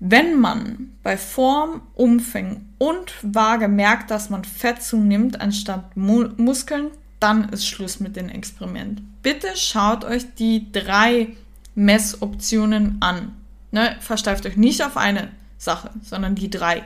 Wenn 0.00 0.38
man 0.40 0.92
bei 1.02 1.16
Form, 1.16 1.82
Umfang 1.94 2.66
und 2.78 3.12
Waage 3.22 3.68
merkt, 3.68 4.10
dass 4.10 4.30
man 4.30 4.44
Fett 4.44 4.82
zunimmt 4.82 5.40
anstatt 5.40 5.96
Mu 5.96 6.28
Muskeln, 6.36 6.90
dann 7.20 7.48
ist 7.48 7.66
Schluss 7.66 7.98
mit 7.98 8.16
dem 8.16 8.28
Experiment. 8.28 9.02
Bitte 9.22 9.48
schaut 9.56 10.04
euch 10.04 10.22
die 10.38 10.70
drei 10.70 11.28
Messoptionen 11.74 12.98
an. 13.00 13.32
Ne? 13.70 13.96
Versteift 14.00 14.46
euch 14.46 14.56
nicht 14.56 14.84
auf 14.84 14.96
eine 14.96 15.28
Sache, 15.56 15.90
sondern 16.02 16.34
die 16.34 16.50
drei. 16.50 16.84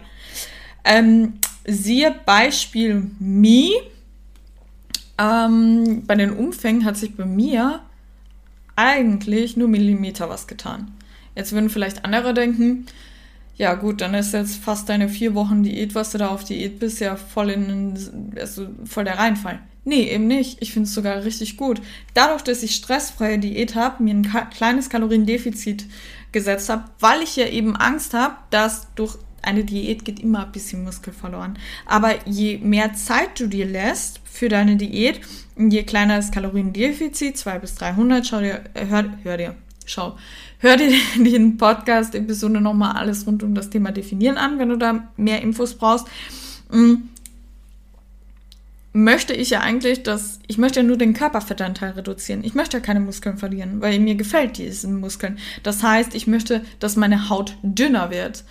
Ähm, 0.85 1.35
siehe 1.67 2.15
Beispiel 2.25 3.11
Me 3.19 3.71
ähm, 5.19 6.05
bei 6.07 6.15
den 6.15 6.33
Umfängen 6.33 6.85
hat 6.85 6.97
sich 6.97 7.15
bei 7.17 7.25
mir 7.25 7.81
eigentlich 8.77 9.57
nur 9.57 9.69
Millimeter 9.69 10.29
was 10.29 10.47
getan. 10.47 10.93
Jetzt 11.35 11.53
würden 11.53 11.71
vielleicht 11.71 12.05
andere 12.05 12.35
denken, 12.35 12.87
ja 13.57 13.75
gut, 13.75 14.01
dann 14.01 14.15
ist 14.15 14.33
jetzt 14.33 14.57
fast 14.57 14.89
deine 14.89 15.09
vier 15.09 15.35
Wochen 15.35 15.63
Diät, 15.63 15.95
was 15.95 16.11
du 16.11 16.19
da 16.19 16.29
auf 16.29 16.45
Diät 16.45 16.79
bist, 16.79 17.01
ja 17.01 17.17
voll 17.17 17.51
in 17.51 18.33
also 18.39 18.67
voll 18.85 19.05
der 19.05 19.19
Reinfall. 19.19 19.61
Nee, 19.85 20.11
eben 20.11 20.27
nicht. 20.27 20.63
Ich 20.63 20.73
finde 20.73 20.87
es 20.87 20.95
sogar 20.95 21.25
richtig 21.25 21.57
gut. 21.57 21.83
Dadurch, 22.15 22.43
dass 22.43 22.63
ich 22.63 22.77
stressfreie 22.77 23.39
Diät 23.39 23.75
habe, 23.75 24.03
mir 24.03 24.15
ein 24.15 24.51
kleines 24.51 24.89
Kaloriendefizit 24.89 25.87
gesetzt 26.31 26.69
habe, 26.69 26.85
weil 27.01 27.21
ich 27.23 27.37
ja 27.37 27.47
eben 27.47 27.77
Angst 27.77 28.15
habe, 28.15 28.37
dass 28.51 28.87
durch 28.95 29.19
eine 29.43 29.65
Diät 29.65 30.05
geht 30.05 30.21
immer 30.21 30.47
ein 30.47 30.53
bisschen 30.53 30.85
Muskel 30.85 31.13
verloren. 31.13 31.59
Aber 31.87 32.15
je 32.27 32.59
mehr 32.59 32.95
Zeit 32.95 33.39
du 33.41 33.47
dir 33.47 33.67
lässt 33.67 34.21
für 34.25 34.49
deine 34.49 34.77
Diät, 34.77 35.21
je 35.57 35.83
kleiner 35.83 36.17
das 36.17 36.31
Kaloriendefizit, 36.31 37.37
200 37.37 37.61
bis 37.61 37.75
300, 37.75 38.27
schau 38.27 38.41
dir, 38.41 38.61
äh, 38.75 38.87
hör, 38.87 39.05
hör 39.23 39.37
dir, 39.37 39.55
schau, 39.85 40.17
hör 40.59 40.77
dir 40.77 40.93
den 41.17 41.57
Podcast-Episode 41.57 42.61
nochmal 42.61 42.97
alles 42.97 43.27
rund 43.27 43.43
um 43.43 43.55
das 43.55 43.71
Thema 43.71 43.93
Definieren 43.93 44.39
an, 44.39 44.59
wenn 44.59 44.71
du 44.71 44.79
da 44.79 45.09
mehr 45.17 45.43
Infos 45.43 45.75
brauchst. 45.75 46.07
Mm. 46.71 47.09
Möchte 48.93 49.33
ich 49.33 49.51
ja 49.51 49.61
eigentlich, 49.61 50.03
dass 50.03 50.39
ich 50.47 50.59
möchte 50.59 50.81
ja 50.81 50.87
nur 50.87 50.99
den 50.99 51.15
Körperfettanteil 51.15 51.93
reduzieren. 51.93 52.45
Ich 52.45 52.55
möchte 52.55 52.77
ja 52.77 52.83
keine 52.83 53.01
Muskeln 53.01 53.39
verlieren, 53.39 53.81
weil 53.81 53.99
mir 53.99 54.15
gefällt 54.15 54.59
diese 54.59 54.89
Muskeln. 54.89 55.39
Das 55.63 55.83
heißt, 55.83 56.15
ich 56.15 56.27
möchte, 56.27 56.63
dass 56.79 56.97
meine 56.97 57.29
Haut 57.29 57.57
dünner 57.63 58.11
wird. 58.11 58.45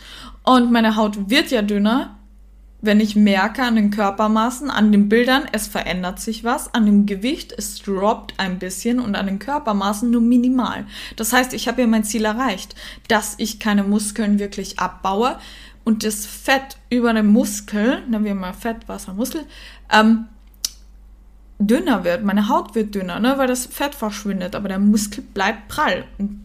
Und 0.43 0.71
meine 0.71 0.95
Haut 0.95 1.29
wird 1.29 1.51
ja 1.51 1.61
dünner, 1.61 2.17
wenn 2.81 2.99
ich 2.99 3.15
merke 3.15 3.61
an 3.61 3.75
den 3.75 3.91
Körpermaßen, 3.91 4.71
an 4.71 4.91
den 4.91 5.07
Bildern, 5.07 5.43
es 5.51 5.67
verändert 5.67 6.19
sich 6.19 6.43
was, 6.43 6.73
an 6.73 6.87
dem 6.87 7.05
Gewicht, 7.05 7.53
es 7.55 7.79
droppt 7.83 8.33
ein 8.39 8.57
bisschen 8.57 8.99
und 8.99 9.15
an 9.15 9.27
den 9.27 9.37
Körpermaßen 9.37 10.09
nur 10.09 10.21
minimal. 10.21 10.85
Das 11.15 11.31
heißt, 11.31 11.53
ich 11.53 11.67
habe 11.67 11.81
ja 11.81 11.87
mein 11.87 12.03
Ziel 12.03 12.25
erreicht, 12.25 12.75
dass 13.07 13.35
ich 13.37 13.59
keine 13.59 13.83
Muskeln 13.83 14.39
wirklich 14.39 14.79
abbaue 14.79 15.37
und 15.83 16.03
das 16.03 16.25
Fett 16.25 16.77
über 16.89 17.13
den 17.13 17.27
Muskel, 17.27 18.01
nennen 18.07 18.25
wir 18.25 18.35
mal 18.35 18.53
Fett, 18.53 18.87
Wasser, 18.87 19.13
Muskel, 19.13 19.45
ähm, 19.91 20.27
dünner 21.59 22.03
wird. 22.03 22.23
Meine 22.23 22.49
Haut 22.49 22.75
wird 22.75 22.95
dünner, 22.95 23.19
ne, 23.19 23.37
weil 23.37 23.47
das 23.47 23.65
Fett 23.65 23.95
verschwindet, 23.95 24.55
aber 24.55 24.67
der 24.67 24.79
Muskel 24.79 25.23
bleibt 25.23 25.67
prall. 25.67 26.05
Und 26.17 26.41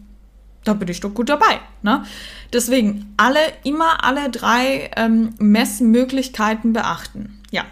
da 0.63 0.73
bin 0.73 0.87
ich 0.89 0.99
doch 0.99 1.13
gut 1.13 1.29
dabei. 1.29 1.59
Ne? 1.81 2.03
Deswegen 2.51 3.13
alle, 3.17 3.39
immer 3.63 4.03
alle 4.03 4.29
drei 4.29 4.91
ähm, 4.95 5.33
Messmöglichkeiten 5.39 6.73
beachten. 6.73 7.41
Ja. 7.51 7.63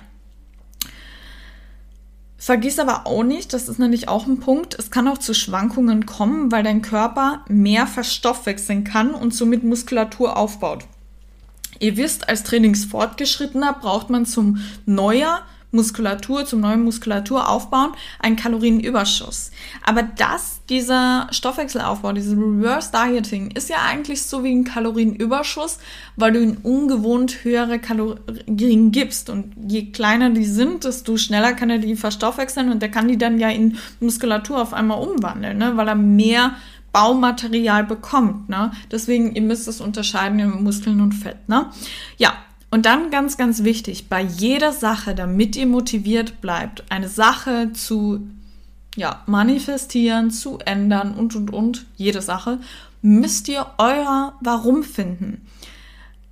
Vergiss 2.37 2.79
aber 2.79 3.07
auch 3.07 3.23
nicht, 3.23 3.53
das 3.53 3.67
ist 3.67 3.79
nämlich 3.79 4.07
auch 4.07 4.27
ein 4.27 4.39
Punkt, 4.39 4.75
es 4.77 4.91
kann 4.91 5.07
auch 5.07 5.17
zu 5.17 5.33
Schwankungen 5.33 6.05
kommen, 6.05 6.51
weil 6.51 6.63
dein 6.63 6.83
Körper 6.83 7.43
mehr 7.47 7.87
verstoffwechseln 7.87 8.83
kann 8.83 9.13
und 9.15 9.33
somit 9.33 9.63
Muskulatur 9.63 10.37
aufbaut. 10.37 10.85
Ihr 11.79 11.97
wisst, 11.97 12.29
als 12.29 12.43
Trainingsfortgeschrittener 12.43 13.73
braucht 13.73 14.09
man 14.09 14.25
zum 14.25 14.57
Neujahr 14.85 15.43
Muskulatur, 15.75 16.45
zum 16.45 16.61
neuen 16.61 16.83
Muskulatur 16.83 17.47
aufbauen, 17.47 17.91
einen 18.19 18.35
Kalorienüberschuss. 18.35 19.51
Aber 19.83 20.03
das, 20.03 20.61
dieser 20.69 21.27
Stoffwechselaufbau, 21.31 22.13
dieses 22.13 22.35
Reverse 22.35 22.91
Dieting, 22.91 23.51
ist 23.51 23.69
ja 23.69 23.77
eigentlich 23.87 24.23
so 24.23 24.43
wie 24.43 24.53
ein 24.53 24.63
Kalorienüberschuss, 24.63 25.77
weil 26.15 26.31
du 26.31 26.41
ihn 26.41 26.57
ungewohnt 26.63 27.43
höhere 27.43 27.77
Kalorien 27.79 28.91
gibst. 28.91 29.29
Und 29.29 29.53
je 29.67 29.91
kleiner 29.91 30.31
die 30.31 30.45
sind, 30.45 30.85
desto 30.85 31.17
schneller 31.17 31.53
kann 31.53 31.69
er 31.69 31.77
die 31.77 31.95
verstoffwechseln 31.95 32.71
und 32.71 32.81
der 32.81 32.89
kann 32.89 33.07
die 33.07 33.17
dann 33.17 33.37
ja 33.37 33.49
in 33.49 33.77
Muskulatur 33.99 34.61
auf 34.61 34.73
einmal 34.73 35.05
umwandeln, 35.05 35.57
ne? 35.57 35.75
weil 35.75 35.87
er 35.87 35.95
mehr 35.95 36.55
Baumaterial 36.95 37.83
bekommt. 37.83 38.47
Ne? 38.47 38.71
Deswegen, 38.89 39.35
ihr 39.35 39.41
müsst 39.41 39.67
es 39.67 39.81
unterscheiden 39.81 40.39
in 40.39 40.63
Muskeln 40.63 41.01
und 41.01 41.11
Fett. 41.11 41.49
Ne? 41.49 41.65
Ja, 42.15 42.31
und 42.71 42.85
dann 42.85 43.11
ganz, 43.11 43.35
ganz 43.35 43.65
wichtig, 43.65 44.07
bei 44.07 44.21
jeder 44.21 44.71
Sache, 44.71 45.13
damit 45.13 45.57
ihr 45.57 45.67
motiviert 45.67 46.39
bleibt, 46.39 46.85
eine 46.89 47.09
Sache 47.09 47.73
zu 47.73 48.25
ja, 48.95 49.23
manifestieren, 49.25 50.31
zu 50.31 50.59
ändern 50.59 51.15
und, 51.15 51.35
und, 51.35 51.51
und, 51.51 51.85
jede 51.97 52.21
Sache, 52.21 52.59
müsst 53.01 53.49
ihr 53.49 53.65
euer 53.77 54.33
Warum 54.39 54.83
finden. 54.83 55.45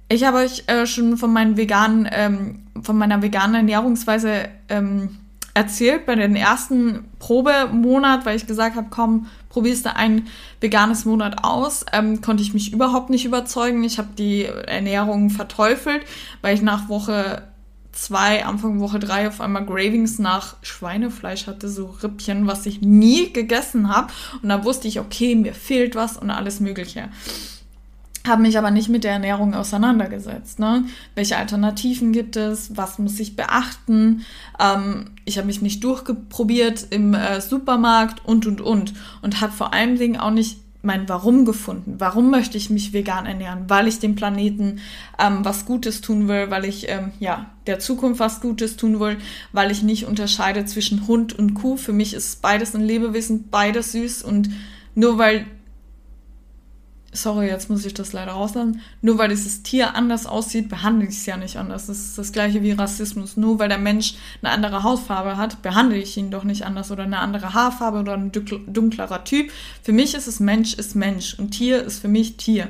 Ich 0.08 0.24
habe 0.24 0.38
euch 0.38 0.64
äh, 0.68 0.86
schon 0.86 1.18
von, 1.18 1.34
meinen 1.34 1.58
veganen, 1.58 2.08
ähm, 2.10 2.68
von 2.82 2.98
meiner 2.98 3.22
veganen 3.22 3.56
Ernährungsweise 3.56 4.48
ähm, 4.70 5.18
erzählt 5.54 6.06
bei 6.06 6.16
den 6.16 6.38
ersten 6.38 7.06
Probemonat, 7.20 8.26
weil 8.26 8.38
ich 8.38 8.48
gesagt 8.48 8.78
habe, 8.78 8.88
komm, 8.90 9.28
probierst 9.54 9.86
du 9.86 9.96
ein 9.96 10.28
veganes 10.60 11.06
Monat 11.06 11.44
aus, 11.44 11.86
ähm, 11.94 12.22
konnte 12.22 12.44
ich 12.44 12.54
mich 12.54 12.74
überhaupt 12.74 13.10
nicht 13.10 13.24
überzeugen. 13.24 13.84
Ich 13.84 14.00
habe 14.00 14.10
die 14.18 14.46
Ernährung 14.46 15.30
verteufelt, 15.30 16.04
weil 16.42 16.56
ich 16.56 16.62
nach 16.62 16.90
Woche 16.90 17.44
zwei, 17.92 18.44
Anfang 18.44 18.80
Woche 18.80 18.98
drei 18.98 19.28
auf 19.28 19.40
einmal 19.40 19.66
Gravings 19.66 20.18
nach 20.18 20.56
Schweinefleisch 20.64 21.46
hatte, 21.46 21.70
so 21.70 21.96
Rippchen, 22.02 22.48
was 22.48 22.66
ich 22.66 22.82
nie 22.82 23.32
gegessen 23.32 23.96
habe. 23.96 24.12
Und 24.42 24.50
da 24.50 24.66
wusste 24.66 24.88
ich, 24.88 25.00
okay, 25.00 25.36
mir 25.36 25.54
fehlt 25.54 25.96
was 25.96 26.18
und 26.18 26.32
alles 26.32 26.60
Mögliche 26.60 27.10
habe 28.28 28.42
mich 28.42 28.58
aber 28.58 28.72
nicht 28.72 28.90
mit 28.90 29.04
der 29.04 29.12
Ernährung 29.12 29.54
auseinandergesetzt. 29.54 30.60
Ne? 30.60 30.86
Welche 31.16 31.38
Alternativen 31.38 32.14
gibt 32.14 32.36
es? 32.36 32.76
Was 32.78 33.00
muss 33.00 33.20
ich 33.20 33.36
beachten? 33.36 34.24
Ähm, 34.60 35.12
ich 35.26 35.38
habe 35.38 35.48
mich 35.48 35.62
nicht 35.62 35.84
durchgeprobiert 35.84 36.88
im 36.90 37.14
äh, 37.14 37.42
Supermarkt 37.42 38.26
und, 38.26 38.46
und, 38.46 38.62
und. 38.62 38.94
Und 39.22 39.42
habe 39.42 39.52
vor 39.52 39.74
allen 39.74 39.98
Dingen 39.98 40.18
auch 40.18 40.32
nicht 40.32 40.60
mein 40.86 41.08
Warum 41.08 41.46
gefunden. 41.46 41.96
Warum 41.98 42.30
möchte 42.30 42.58
ich 42.58 42.70
mich 42.70 42.92
vegan 42.92 43.26
ernähren? 43.26 43.66
Weil 43.70 43.88
ich 43.88 44.00
dem 44.00 44.16
Planeten 44.16 44.80
ähm, 45.18 45.40
was 45.44 45.66
Gutes 45.66 46.02
tun 46.02 46.28
will, 46.28 46.50
weil 46.50 46.66
ich 46.66 46.90
ähm, 46.90 47.12
ja 47.20 47.52
der 47.68 47.80
Zukunft 47.80 48.20
was 48.20 48.42
Gutes 48.42 48.76
tun 48.76 49.00
will, 49.00 49.18
weil 49.54 49.72
ich 49.72 49.82
nicht 49.82 50.06
unterscheide 50.06 50.66
zwischen 50.66 51.08
Hund 51.08 51.38
und 51.38 51.54
Kuh. 51.54 51.78
Für 51.78 51.94
mich 51.94 52.14
ist 52.14 52.42
beides 52.42 52.76
ein 52.76 52.84
Lebewesen, 52.84 53.50
beides 53.50 53.94
süß 53.94 54.24
und 54.24 54.50
nur 54.94 55.18
weil 55.18 55.46
sorry, 57.14 57.48
jetzt 57.48 57.70
muss 57.70 57.86
ich 57.86 57.94
das 57.94 58.14
leider 58.14 58.32
rauslassen, 58.32 58.82
nur 59.02 59.18
weil 59.18 59.30
dieses 59.30 59.64
Tier 59.64 59.96
anders 59.96 60.26
aussieht, 60.26 60.70
behandle 60.70 61.08
ich 61.08 61.16
es 61.16 61.26
ja 61.26 61.38
nicht 61.38 61.58
anders. 61.58 61.88
Das 61.88 61.98
ist 61.98 62.18
das 62.18 62.32
gleiche 62.32 62.62
wie 62.62 62.72
Rassismus. 62.72 63.38
Nur 63.38 63.60
weil 63.60 63.70
der 63.70 63.78
Mensch 63.78 64.16
eine 64.42 64.52
andere 64.52 64.84
Hautfarbe 64.84 65.38
hat, 65.38 65.62
behandle 65.62 65.98
ich 65.98 66.18
ihn 66.18 66.32
doch 66.32 66.44
nicht 66.44 66.66
anders 66.66 66.92
oder 66.92 67.04
eine 67.04 67.20
andere 67.20 67.54
Haarfarbe 67.54 68.00
oder 68.00 68.14
ein 68.14 68.32
dunklerer 68.32 69.24
Typ. 69.24 69.52
Für 69.82 69.94
mich 69.94 70.14
ist 70.14 70.28
es 70.28 70.40
Mensch 70.40 70.74
ist 70.74 70.96
Mensch 70.96 71.38
und 71.40 71.52
Tier 71.52 71.84
ist 71.84 72.00
für 72.00 72.08
mich 72.08 72.38
Tier. 72.38 72.70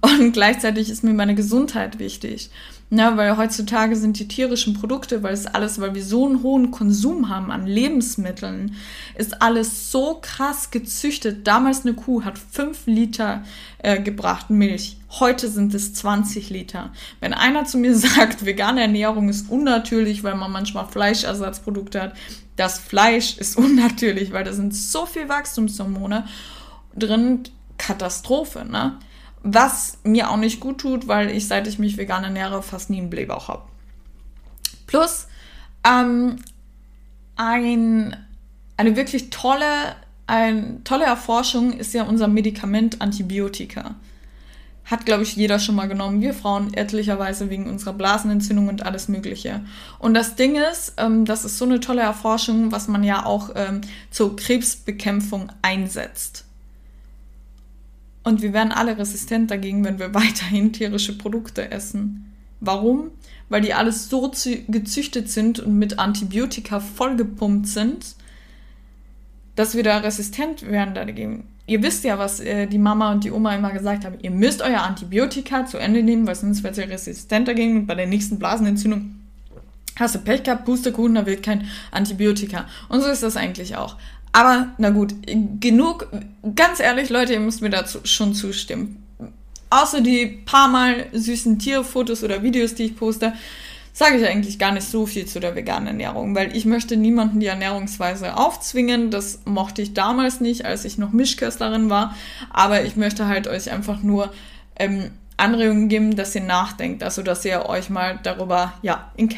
Und 0.00 0.32
gleichzeitig 0.32 0.90
ist 0.90 1.04
mir 1.04 1.14
meine 1.14 1.34
Gesundheit 1.34 1.98
wichtig. 1.98 2.50
Ja, 2.94 3.16
weil 3.16 3.38
heutzutage 3.38 3.96
sind 3.96 4.18
die 4.18 4.28
tierischen 4.28 4.74
Produkte, 4.74 5.22
weil 5.22 5.32
es 5.32 5.46
alles, 5.46 5.80
weil 5.80 5.94
wir 5.94 6.04
so 6.04 6.26
einen 6.26 6.42
hohen 6.42 6.70
Konsum 6.70 7.30
haben 7.30 7.50
an 7.50 7.66
Lebensmitteln, 7.66 8.76
ist 9.14 9.40
alles 9.40 9.90
so 9.90 10.18
krass 10.20 10.70
gezüchtet. 10.70 11.46
Damals 11.46 11.86
eine 11.86 11.94
Kuh 11.94 12.22
hat 12.22 12.38
5 12.38 12.82
Liter 12.84 13.44
äh, 13.78 13.98
gebracht 13.98 14.50
Milch. 14.50 14.98
Heute 15.08 15.48
sind 15.48 15.72
es 15.72 15.94
20 15.94 16.50
Liter. 16.50 16.92
Wenn 17.20 17.32
einer 17.32 17.64
zu 17.64 17.78
mir 17.78 17.96
sagt, 17.96 18.44
vegane 18.44 18.82
Ernährung 18.82 19.30
ist 19.30 19.50
unnatürlich, 19.50 20.22
weil 20.22 20.34
man 20.34 20.52
manchmal 20.52 20.86
Fleischersatzprodukte 20.86 21.98
hat, 21.98 22.12
das 22.56 22.78
Fleisch 22.78 23.38
ist 23.38 23.56
unnatürlich, 23.56 24.32
weil 24.32 24.44
da 24.44 24.52
sind 24.52 24.74
so 24.74 25.06
viel 25.06 25.30
Wachstumshormone 25.30 26.26
drin. 26.94 27.44
Katastrophe, 27.78 28.66
ne? 28.66 28.98
Was 29.42 29.98
mir 30.04 30.30
auch 30.30 30.36
nicht 30.36 30.60
gut 30.60 30.78
tut, 30.78 31.08
weil 31.08 31.30
ich, 31.30 31.48
seit 31.48 31.66
ich 31.66 31.78
mich 31.78 31.96
vegan 31.96 32.24
ernähre, 32.24 32.62
fast 32.62 32.90
nie 32.90 32.98
einen 32.98 33.10
Blähbauch 33.10 33.48
habe. 33.48 33.64
Plus, 34.86 35.26
ähm, 35.84 36.36
ein, 37.36 38.16
eine 38.76 38.96
wirklich 38.96 39.30
tolle, 39.30 39.96
eine 40.26 40.84
tolle 40.84 41.04
Erforschung 41.04 41.72
ist 41.72 41.94
ja 41.94 42.04
unser 42.04 42.28
Medikament 42.28 43.00
Antibiotika. 43.00 43.96
Hat, 44.84 45.06
glaube 45.06 45.22
ich, 45.22 45.36
jeder 45.36 45.58
schon 45.58 45.76
mal 45.76 45.88
genommen. 45.88 46.20
Wir 46.20 46.34
Frauen 46.34 46.74
etlicherweise 46.74 47.50
wegen 47.50 47.68
unserer 47.68 47.92
Blasenentzündung 47.92 48.68
und 48.68 48.84
alles 48.84 49.08
Mögliche. 49.08 49.64
Und 49.98 50.14
das 50.14 50.34
Ding 50.34 50.56
ist, 50.56 50.94
ähm, 50.98 51.24
das 51.24 51.44
ist 51.44 51.58
so 51.58 51.64
eine 51.64 51.80
tolle 51.80 52.02
Erforschung, 52.02 52.72
was 52.72 52.88
man 52.88 53.04
ja 53.04 53.24
auch 53.24 53.50
ähm, 53.54 53.80
zur 54.10 54.36
Krebsbekämpfung 54.36 55.50
einsetzt. 55.62 56.44
Und 58.24 58.42
wir 58.42 58.52
werden 58.52 58.72
alle 58.72 58.96
resistent 58.98 59.50
dagegen, 59.50 59.84
wenn 59.84 59.98
wir 59.98 60.14
weiterhin 60.14 60.72
tierische 60.72 61.16
Produkte 61.16 61.70
essen. 61.70 62.32
Warum? 62.60 63.10
Weil 63.48 63.62
die 63.62 63.74
alles 63.74 64.08
so 64.08 64.30
gezüchtet 64.68 65.28
sind 65.28 65.60
und 65.60 65.78
mit 65.78 65.98
Antibiotika 65.98 66.80
vollgepumpt 66.80 67.66
sind, 67.66 68.14
dass 69.56 69.74
wir 69.74 69.82
da 69.82 69.98
resistent 69.98 70.62
werden 70.62 70.94
dagegen. 70.94 71.44
Ihr 71.66 71.82
wisst 71.82 72.04
ja, 72.04 72.18
was 72.18 72.40
äh, 72.40 72.66
die 72.66 72.78
Mama 72.78 73.12
und 73.12 73.24
die 73.24 73.30
Oma 73.30 73.54
immer 73.54 73.72
gesagt 73.72 74.04
haben. 74.04 74.16
Ihr 74.20 74.30
müsst 74.30 74.62
euer 74.62 74.82
Antibiotika 74.82 75.66
zu 75.66 75.78
Ende 75.78 76.02
nehmen, 76.02 76.26
weil 76.26 76.34
sonst 76.34 76.62
wird 76.62 76.76
ihr 76.78 76.88
resistent 76.88 77.48
dagegen 77.48 77.78
und 77.78 77.86
bei 77.86 77.94
der 77.94 78.06
nächsten 78.06 78.38
Blasenentzündung 78.38 79.16
hast 79.96 80.14
du 80.14 80.18
Pech 80.20 80.42
gehabt, 80.42 80.64
Pustekuchen, 80.64 81.14
da 81.14 81.26
wird 81.26 81.42
kein 81.42 81.68
Antibiotika. 81.90 82.66
Und 82.88 83.02
so 83.02 83.08
ist 83.08 83.22
das 83.22 83.36
eigentlich 83.36 83.76
auch. 83.76 83.96
Aber 84.32 84.68
na 84.78 84.90
gut, 84.90 85.14
genug. 85.60 86.08
Ganz 86.56 86.80
ehrlich, 86.80 87.10
Leute, 87.10 87.34
ihr 87.34 87.40
müsst 87.40 87.60
mir 87.60 87.70
dazu 87.70 88.00
schon 88.04 88.34
zustimmen. 88.34 89.02
Außer 89.70 90.00
die 90.00 90.26
paar 90.26 90.68
Mal 90.68 91.06
süßen 91.12 91.58
Tierfotos 91.58 92.24
oder 92.24 92.42
Videos, 92.42 92.74
die 92.74 92.84
ich 92.84 92.96
poste, 92.96 93.34
sage 93.92 94.16
ich 94.16 94.26
eigentlich 94.26 94.58
gar 94.58 94.72
nicht 94.72 94.86
so 94.86 95.06
viel 95.06 95.26
zu 95.26 95.38
der 95.38 95.54
veganen 95.54 95.86
Ernährung, 95.86 96.34
weil 96.34 96.56
ich 96.56 96.64
möchte 96.64 96.96
niemanden 96.96 97.40
die 97.40 97.46
Ernährungsweise 97.46 98.36
aufzwingen. 98.36 99.10
Das 99.10 99.40
mochte 99.44 99.82
ich 99.82 99.92
damals 99.92 100.40
nicht, 100.40 100.64
als 100.64 100.84
ich 100.84 100.98
noch 100.98 101.12
Mischköstlerin 101.12 101.90
war. 101.90 102.16
Aber 102.50 102.84
ich 102.84 102.96
möchte 102.96 103.26
halt 103.28 103.48
euch 103.48 103.70
einfach 103.70 104.02
nur 104.02 104.32
ähm, 104.76 105.10
Anregungen 105.36 105.88
geben, 105.88 106.16
dass 106.16 106.34
ihr 106.34 106.42
nachdenkt. 106.42 107.02
Also, 107.02 107.22
dass 107.22 107.44
ihr 107.44 107.66
euch 107.66 107.90
mal 107.90 108.18
darüber, 108.22 108.72
ja, 108.82 109.12
in, 109.16 109.28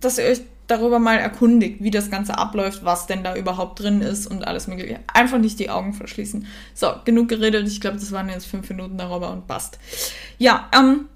dass 0.00 0.18
ihr 0.18 0.24
euch 0.24 0.40
darüber 0.68 0.98
mal 0.98 1.18
erkundigt, 1.18 1.82
wie 1.82 1.90
das 1.90 2.10
Ganze 2.10 2.38
abläuft, 2.38 2.84
was 2.84 3.06
denn 3.06 3.24
da 3.24 3.34
überhaupt 3.34 3.80
drin 3.80 4.00
ist 4.00 4.26
und 4.26 4.46
alles 4.46 4.68
mögliche. 4.68 5.00
Einfach 5.12 5.38
nicht 5.38 5.58
die 5.58 5.70
Augen 5.70 5.94
verschließen. 5.94 6.46
So, 6.74 6.92
genug 7.04 7.28
geredet. 7.28 7.66
Ich 7.66 7.80
glaube, 7.80 7.96
das 7.96 8.12
waren 8.12 8.28
jetzt 8.28 8.46
fünf 8.46 8.68
Minuten 8.68 8.96
darüber 8.98 9.32
und 9.32 9.46
passt. 9.46 9.78
Ja, 10.38 10.68
ähm, 10.72 11.08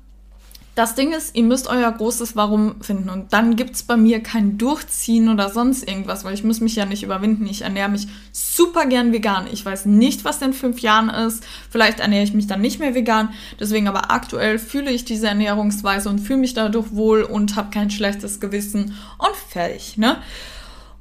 Das 0.74 0.94
Ding 0.94 1.12
ist, 1.12 1.36
ihr 1.36 1.42
müsst 1.42 1.68
euer 1.68 1.92
großes 1.92 2.34
Warum 2.34 2.80
finden. 2.80 3.10
Und 3.10 3.34
dann 3.34 3.56
gibt 3.56 3.74
es 3.74 3.82
bei 3.82 3.98
mir 3.98 4.22
kein 4.22 4.56
Durchziehen 4.56 5.28
oder 5.28 5.50
sonst 5.50 5.86
irgendwas, 5.86 6.24
weil 6.24 6.32
ich 6.32 6.44
muss 6.44 6.60
mich 6.60 6.76
ja 6.76 6.86
nicht 6.86 7.02
überwinden. 7.02 7.46
Ich 7.46 7.60
ernähre 7.60 7.90
mich 7.90 8.08
super 8.32 8.86
gern 8.86 9.12
vegan. 9.12 9.46
Ich 9.52 9.66
weiß 9.66 9.84
nicht, 9.84 10.24
was 10.24 10.40
in 10.40 10.54
fünf 10.54 10.80
Jahren 10.80 11.10
ist. 11.10 11.44
Vielleicht 11.68 12.00
ernähre 12.00 12.24
ich 12.24 12.32
mich 12.32 12.46
dann 12.46 12.62
nicht 12.62 12.80
mehr 12.80 12.94
vegan. 12.94 13.34
Deswegen 13.60 13.86
aber 13.86 14.10
aktuell 14.10 14.58
fühle 14.58 14.90
ich 14.90 15.04
diese 15.04 15.26
Ernährungsweise 15.26 16.08
und 16.08 16.20
fühle 16.20 16.38
mich 16.38 16.54
dadurch 16.54 16.94
wohl 16.94 17.22
und 17.22 17.54
habe 17.54 17.68
kein 17.68 17.90
schlechtes 17.90 18.40
Gewissen 18.40 18.94
und 19.18 19.36
fertig. 19.50 19.98
Ne? 19.98 20.16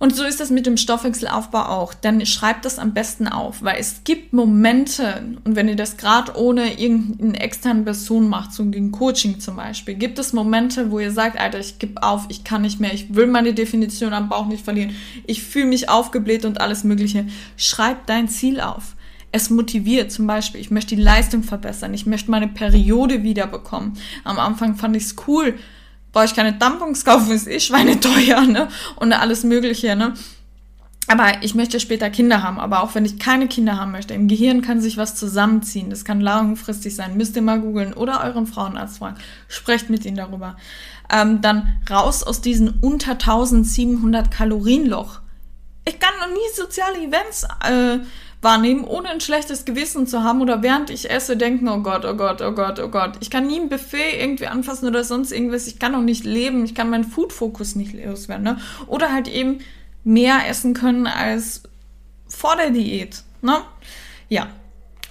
Und 0.01 0.15
so 0.15 0.23
ist 0.23 0.39
das 0.39 0.49
mit 0.49 0.65
dem 0.65 0.77
Stoffwechselaufbau 0.77 1.61
auch. 1.61 1.93
Dann 1.93 2.25
schreibt 2.25 2.65
das 2.65 2.79
am 2.79 2.91
besten 2.91 3.27
auf, 3.27 3.61
weil 3.61 3.75
es 3.79 4.03
gibt 4.03 4.33
Momente, 4.33 5.37
und 5.43 5.55
wenn 5.55 5.69
ihr 5.69 5.75
das 5.75 5.95
gerade 5.95 6.35
ohne 6.39 6.79
irgendeine 6.79 7.39
externe 7.39 7.83
Person 7.83 8.27
macht, 8.27 8.51
so 8.51 8.63
ein 8.63 8.91
Coaching 8.91 9.39
zum 9.39 9.57
Beispiel, 9.57 9.93
gibt 9.93 10.17
es 10.17 10.33
Momente, 10.33 10.89
wo 10.89 10.97
ihr 10.97 11.11
sagt, 11.11 11.39
Alter, 11.39 11.59
ich 11.59 11.77
gebe 11.77 12.01
auf, 12.01 12.25
ich 12.29 12.43
kann 12.43 12.63
nicht 12.63 12.79
mehr, 12.79 12.91
ich 12.91 13.13
will 13.13 13.27
meine 13.27 13.53
Definition 13.53 14.11
am 14.13 14.27
Bauch 14.27 14.47
nicht 14.47 14.65
verlieren, 14.65 14.95
ich 15.27 15.43
fühle 15.43 15.67
mich 15.67 15.87
aufgebläht 15.87 16.45
und 16.45 16.59
alles 16.59 16.83
Mögliche. 16.83 17.27
Schreibt 17.55 18.09
dein 18.09 18.27
Ziel 18.27 18.59
auf. 18.59 18.95
Es 19.31 19.51
motiviert 19.51 20.11
zum 20.11 20.25
Beispiel, 20.25 20.61
ich 20.61 20.71
möchte 20.71 20.95
die 20.95 21.01
Leistung 21.03 21.43
verbessern, 21.43 21.93
ich 21.93 22.07
möchte 22.07 22.31
meine 22.31 22.47
Periode 22.47 23.21
wiederbekommen. 23.21 23.93
Am 24.23 24.39
Anfang 24.39 24.77
fand 24.77 24.95
ich 24.95 25.03
es 25.03 25.15
cool, 25.27 25.59
brauche 26.12 26.26
ich 26.26 26.36
keine 26.36 26.58
Tampons 26.58 27.06
kaufen, 27.06 27.32
ist 27.32 27.47
eh 27.47 27.60
schweineteuer, 27.60 28.41
ne? 28.41 28.67
Und 28.95 29.13
alles 29.13 29.43
Mögliche, 29.43 29.95
ne? 29.95 30.13
Aber 31.08 31.43
ich 31.43 31.56
möchte 31.56 31.80
später 31.80 32.10
Kinder 32.10 32.41
haben. 32.41 32.60
Aber 32.60 32.84
auch 32.84 32.95
wenn 32.95 33.04
ich 33.04 33.19
keine 33.19 33.47
Kinder 33.47 33.78
haben 33.78 33.91
möchte, 33.91 34.13
im 34.13 34.28
Gehirn 34.28 34.62
kann 34.62 34.80
sich 34.80 34.97
was 34.97 35.15
zusammenziehen. 35.15 35.89
Das 35.89 36.06
kann 36.06 36.21
langfristig 36.21 36.95
sein. 36.95 37.17
Müsst 37.17 37.36
ihr 37.36 37.41
mal 37.41 37.60
googeln 37.60 37.93
oder 37.93 38.24
euren 38.24 38.47
Frauenarzt 38.47 39.00
fragen. 39.00 39.17
Sprecht 39.47 39.89
mit 39.89 40.06
ihnen 40.06 40.15
darüber. 40.15 40.56
Ähm, 41.12 41.41
dann 41.41 41.74
raus 41.89 42.24
aus 42.24 42.39
diesem 42.39 42.76
unter 42.82 43.12
1700 43.12 44.32
Kalorienloch. 44.32 45.19
Ich 45.86 46.00
kann 46.00 46.13
noch 46.19 46.30
nie 46.30 46.56
soziale 46.56 47.00
Events 47.00 47.45
äh, 47.67 48.00
wahrnehmen, 48.41 48.84
ohne 48.84 49.10
ein 49.10 49.21
schlechtes 49.21 49.65
Gewissen 49.65 50.08
zu 50.08 50.23
haben 50.23 50.41
oder 50.41 50.63
während 50.63 50.89
ich 50.89 51.12
esse 51.12 51.38
denken, 51.38 51.67
oh 51.67 51.80
Gott, 51.80 52.06
oh 52.06 52.15
Gott, 52.15 52.41
oh 52.41 52.51
Gott, 52.51 52.80
oh 52.80 52.89
Gott. 52.89 53.17
Ich 53.19 53.30
kann 53.30 53.47
nie 53.47 53.60
ein 53.60 53.69
Buffet 53.69 54.19
irgendwie 54.19 54.47
anfassen 54.47 54.88
oder 54.88 55.04
sonst 55.04 55.32
irgendwas. 55.32 55.67
Ich 55.67 55.77
kann 55.77 55.93
auch 55.93 56.01
nicht 56.01 56.25
leben. 56.25 56.65
Ich 56.65 56.73
kann 56.73 56.89
meinen 56.89 57.04
Food-Fokus 57.04 57.75
nicht 57.75 57.93
loswerden. 57.93 58.43
Ne? 58.43 58.58
Oder 58.88 59.12
halt 59.12 59.27
eben 59.27 59.60
mehr 60.04 60.47
essen 60.49 60.73
können 60.73 61.06
als 61.06 61.63
vor 62.27 62.56
der 62.56 62.71
Diät. 62.71 63.23
Ne? 63.41 63.58
Ja. 64.27 64.47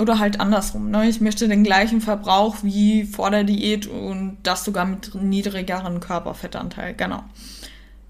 Oder 0.01 0.19
halt 0.19 0.40
andersrum. 0.40 0.90
Ne? 0.90 1.09
Ich 1.09 1.21
möchte 1.21 1.47
den 1.47 1.62
gleichen 1.62 2.01
Verbrauch 2.01 2.57
wie 2.62 3.05
vor 3.05 3.31
der 3.31 3.45
Diät 3.45 3.87
und 3.87 4.38
das 4.43 4.64
sogar 4.64 4.87
mit 4.87 5.14
niedrigeren 5.14 6.01
Körperfettanteil. 6.01 6.95
Genau. 6.95 7.23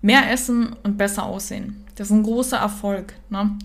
Mehr 0.01 0.31
essen 0.31 0.77
und 0.83 0.97
besser 0.97 1.25
aussehen. 1.25 1.85
Das 1.97 2.07
ist 2.07 2.13
ein 2.13 2.23
großer 2.23 2.57
Erfolg. 2.57 3.13
Ne? 3.29 3.59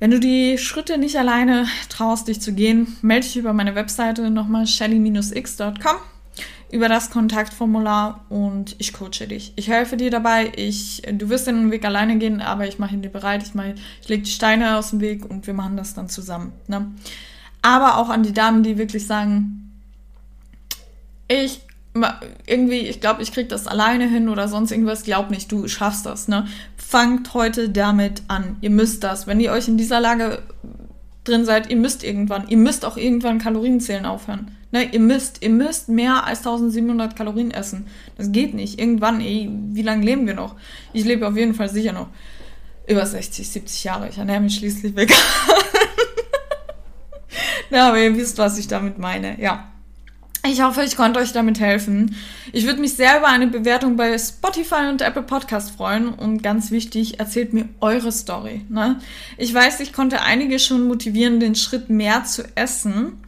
Wenn 0.00 0.10
du 0.10 0.18
die 0.18 0.56
Schritte 0.56 0.96
nicht 0.96 1.16
alleine 1.16 1.66
traust, 1.90 2.26
dich 2.26 2.40
zu 2.40 2.54
gehen, 2.54 2.96
melde 3.02 3.26
dich 3.26 3.36
über 3.36 3.52
meine 3.52 3.74
Webseite 3.74 4.30
nochmal 4.30 4.66
shelly-x.com 4.66 5.96
über 6.72 6.88
das 6.88 7.10
Kontaktformular 7.10 8.24
und 8.28 8.76
ich 8.78 8.92
coache 8.92 9.26
dich. 9.26 9.52
Ich 9.56 9.68
helfe 9.68 9.96
dir 9.96 10.10
dabei. 10.10 10.52
Ich, 10.56 11.02
du 11.12 11.28
wirst 11.28 11.48
den 11.48 11.70
Weg 11.70 11.84
alleine 11.84 12.16
gehen, 12.16 12.40
aber 12.40 12.66
ich 12.66 12.78
mache 12.78 12.94
ihn 12.94 13.02
dir 13.02 13.10
bereit. 13.10 13.42
Ich, 13.42 13.52
ich 14.02 14.08
lege 14.08 14.22
die 14.22 14.30
Steine 14.30 14.78
aus 14.78 14.90
dem 14.90 15.00
Weg 15.00 15.28
und 15.28 15.46
wir 15.46 15.54
machen 15.54 15.76
das 15.76 15.94
dann 15.94 16.08
zusammen. 16.08 16.52
Ne? 16.68 16.90
Aber 17.60 17.98
auch 17.98 18.08
an 18.08 18.22
die 18.22 18.32
Damen, 18.32 18.62
die 18.62 18.78
wirklich 18.78 19.06
sagen, 19.06 19.72
ich 21.28 21.60
irgendwie, 22.46 22.80
ich 22.80 23.00
glaube, 23.00 23.22
ich 23.22 23.32
kriege 23.32 23.48
das 23.48 23.66
alleine 23.66 24.08
hin 24.08 24.28
oder 24.28 24.48
sonst 24.48 24.70
irgendwas. 24.70 25.02
Glaub 25.02 25.30
nicht, 25.30 25.50
du 25.50 25.66
schaffst 25.66 26.06
das. 26.06 26.28
Ne? 26.28 26.46
Fangt 26.76 27.34
heute 27.34 27.68
damit 27.68 28.22
an. 28.28 28.56
Ihr 28.60 28.70
müsst 28.70 29.02
das. 29.02 29.26
Wenn 29.26 29.40
ihr 29.40 29.52
euch 29.52 29.68
in 29.68 29.76
dieser 29.76 30.00
Lage 30.00 30.42
drin 31.24 31.44
seid, 31.44 31.68
ihr 31.68 31.76
müsst 31.76 32.04
irgendwann, 32.04 32.48
ihr 32.48 32.56
müsst 32.56 32.84
auch 32.84 32.96
irgendwann 32.96 33.38
Kalorienzählen 33.38 34.06
aufhören. 34.06 34.52
Ne? 34.70 34.84
Ihr 34.92 35.00
müsst, 35.00 35.42
ihr 35.42 35.50
müsst 35.50 35.88
mehr 35.88 36.26
als 36.26 36.38
1700 36.38 37.16
Kalorien 37.16 37.50
essen. 37.50 37.86
Das 38.16 38.30
geht 38.30 38.54
nicht. 38.54 38.78
Irgendwann, 38.78 39.20
ey, 39.20 39.50
wie 39.72 39.82
lange 39.82 40.04
leben 40.04 40.26
wir 40.26 40.34
noch? 40.34 40.54
Ich 40.92 41.04
lebe 41.04 41.26
auf 41.26 41.36
jeden 41.36 41.54
Fall 41.54 41.68
sicher 41.68 41.92
noch 41.92 42.08
über 42.86 43.04
60, 43.04 43.48
70 43.48 43.84
Jahre. 43.84 44.08
Ich 44.08 44.18
ernähre 44.18 44.40
mich 44.40 44.56
schließlich 44.56 44.94
vegan. 44.94 45.16
Na, 47.70 47.88
aber 47.88 48.00
ihr 48.00 48.16
wisst, 48.16 48.38
was 48.38 48.58
ich 48.58 48.68
damit 48.68 48.98
meine. 48.98 49.40
Ja. 49.40 49.70
Ich 50.48 50.62
hoffe, 50.62 50.82
ich 50.82 50.96
konnte 50.96 51.20
euch 51.20 51.32
damit 51.32 51.60
helfen. 51.60 52.16
Ich 52.52 52.64
würde 52.64 52.80
mich 52.80 52.94
sehr 52.94 53.18
über 53.18 53.28
eine 53.28 53.46
Bewertung 53.46 53.96
bei 53.96 54.16
Spotify 54.16 54.88
und 54.88 55.02
Apple 55.02 55.22
Podcast 55.22 55.72
freuen. 55.72 56.08
Und 56.08 56.42
ganz 56.42 56.70
wichtig, 56.70 57.20
erzählt 57.20 57.52
mir 57.52 57.68
eure 57.80 58.10
Story. 58.10 58.64
Ne? 58.70 58.98
Ich 59.36 59.52
weiß, 59.52 59.80
ich 59.80 59.92
konnte 59.92 60.22
einige 60.22 60.58
schon 60.58 60.88
motivieren, 60.88 61.40
den 61.40 61.54
Schritt 61.54 61.90
mehr 61.90 62.24
zu 62.24 62.44
essen, 62.56 63.22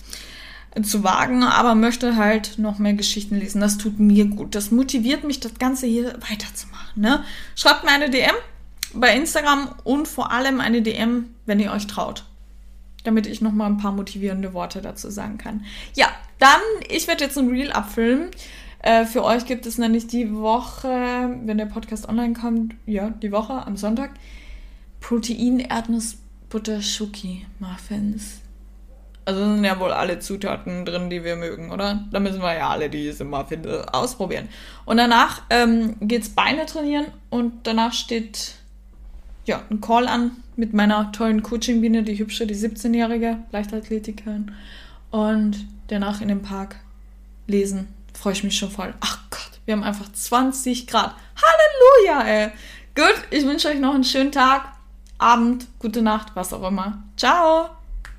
zu 0.82 1.04
wagen, 1.04 1.42
aber 1.42 1.74
möchte 1.74 2.16
halt 2.16 2.58
noch 2.58 2.78
mehr 2.78 2.94
Geschichten 2.94 3.38
lesen. 3.38 3.60
Das 3.60 3.76
tut 3.76 4.00
mir 4.00 4.24
gut. 4.24 4.54
Das 4.54 4.70
motiviert 4.70 5.22
mich, 5.22 5.38
das 5.38 5.58
Ganze 5.58 5.86
hier 5.86 6.14
weiterzumachen. 6.30 7.02
Ne? 7.02 7.24
Schreibt 7.56 7.84
mir 7.84 7.90
eine 7.90 8.08
DM 8.08 8.34
bei 8.94 9.14
Instagram 9.14 9.74
und 9.84 10.08
vor 10.08 10.32
allem 10.32 10.60
eine 10.60 10.80
DM, 10.80 11.26
wenn 11.44 11.60
ihr 11.60 11.72
euch 11.72 11.86
traut 11.86 12.24
damit 13.04 13.26
ich 13.26 13.40
noch 13.40 13.52
mal 13.52 13.66
ein 13.66 13.78
paar 13.78 13.92
motivierende 13.92 14.54
Worte 14.54 14.80
dazu 14.82 15.10
sagen 15.10 15.38
kann. 15.38 15.64
Ja, 15.94 16.08
dann, 16.38 16.60
ich 16.88 17.08
werde 17.08 17.24
jetzt 17.24 17.38
ein 17.38 17.48
Reel 17.48 17.72
abfilmen. 17.72 18.30
Äh, 18.80 19.04
für 19.04 19.24
euch 19.24 19.46
gibt 19.46 19.66
es 19.66 19.78
nämlich 19.78 20.08
die 20.08 20.34
Woche, 20.34 20.88
wenn 21.44 21.58
der 21.58 21.66
Podcast 21.66 22.08
online 22.08 22.34
kommt, 22.34 22.74
ja, 22.86 23.10
die 23.10 23.30
Woche 23.30 23.64
am 23.66 23.76
Sonntag, 23.76 24.10
Protein, 25.00 25.60
Erdnuss, 25.60 26.16
Butter, 26.48 26.82
Schoki, 26.82 27.46
Muffins. 27.60 28.40
Also 29.24 29.54
sind 29.54 29.64
ja 29.64 29.78
wohl 29.78 29.92
alle 29.92 30.18
Zutaten 30.18 30.84
drin, 30.84 31.08
die 31.08 31.22
wir 31.22 31.36
mögen, 31.36 31.70
oder? 31.70 32.04
Da 32.10 32.18
müssen 32.18 32.42
wir 32.42 32.54
ja 32.54 32.70
alle 32.70 32.90
diese 32.90 33.24
Muffins 33.24 33.68
ausprobieren. 33.92 34.48
Und 34.84 34.96
danach 34.96 35.42
ähm, 35.48 35.94
geht's 36.00 36.30
Beine 36.30 36.66
trainieren 36.66 37.06
und 37.30 37.52
danach 37.62 37.92
steht 37.92 38.56
ja, 39.44 39.62
ein 39.70 39.80
Call 39.80 40.08
an 40.08 40.32
mit 40.56 40.72
meiner 40.72 41.12
tollen 41.12 41.42
Coaching-Biene, 41.42 42.02
die 42.02 42.18
hübsche, 42.18 42.46
die 42.46 42.54
17-jährige 42.54 43.38
Leichtathletikerin. 43.50 44.52
Und 45.10 45.66
danach 45.88 46.20
in 46.20 46.28
dem 46.28 46.42
Park 46.42 46.76
lesen. 47.46 47.88
Freue 48.14 48.32
ich 48.32 48.44
mich 48.44 48.56
schon 48.56 48.70
voll. 48.70 48.94
Ach 49.00 49.18
Gott, 49.30 49.60
wir 49.64 49.74
haben 49.74 49.82
einfach 49.82 50.10
20 50.12 50.86
Grad. 50.86 51.14
Halleluja, 51.36 52.26
ey. 52.26 52.52
Gut, 52.94 53.22
ich 53.30 53.44
wünsche 53.44 53.68
euch 53.68 53.80
noch 53.80 53.94
einen 53.94 54.04
schönen 54.04 54.32
Tag, 54.32 54.72
Abend, 55.18 55.66
gute 55.78 56.02
Nacht, 56.02 56.34
was 56.34 56.52
auch 56.52 56.66
immer. 56.68 57.02
Ciao. 57.16 57.81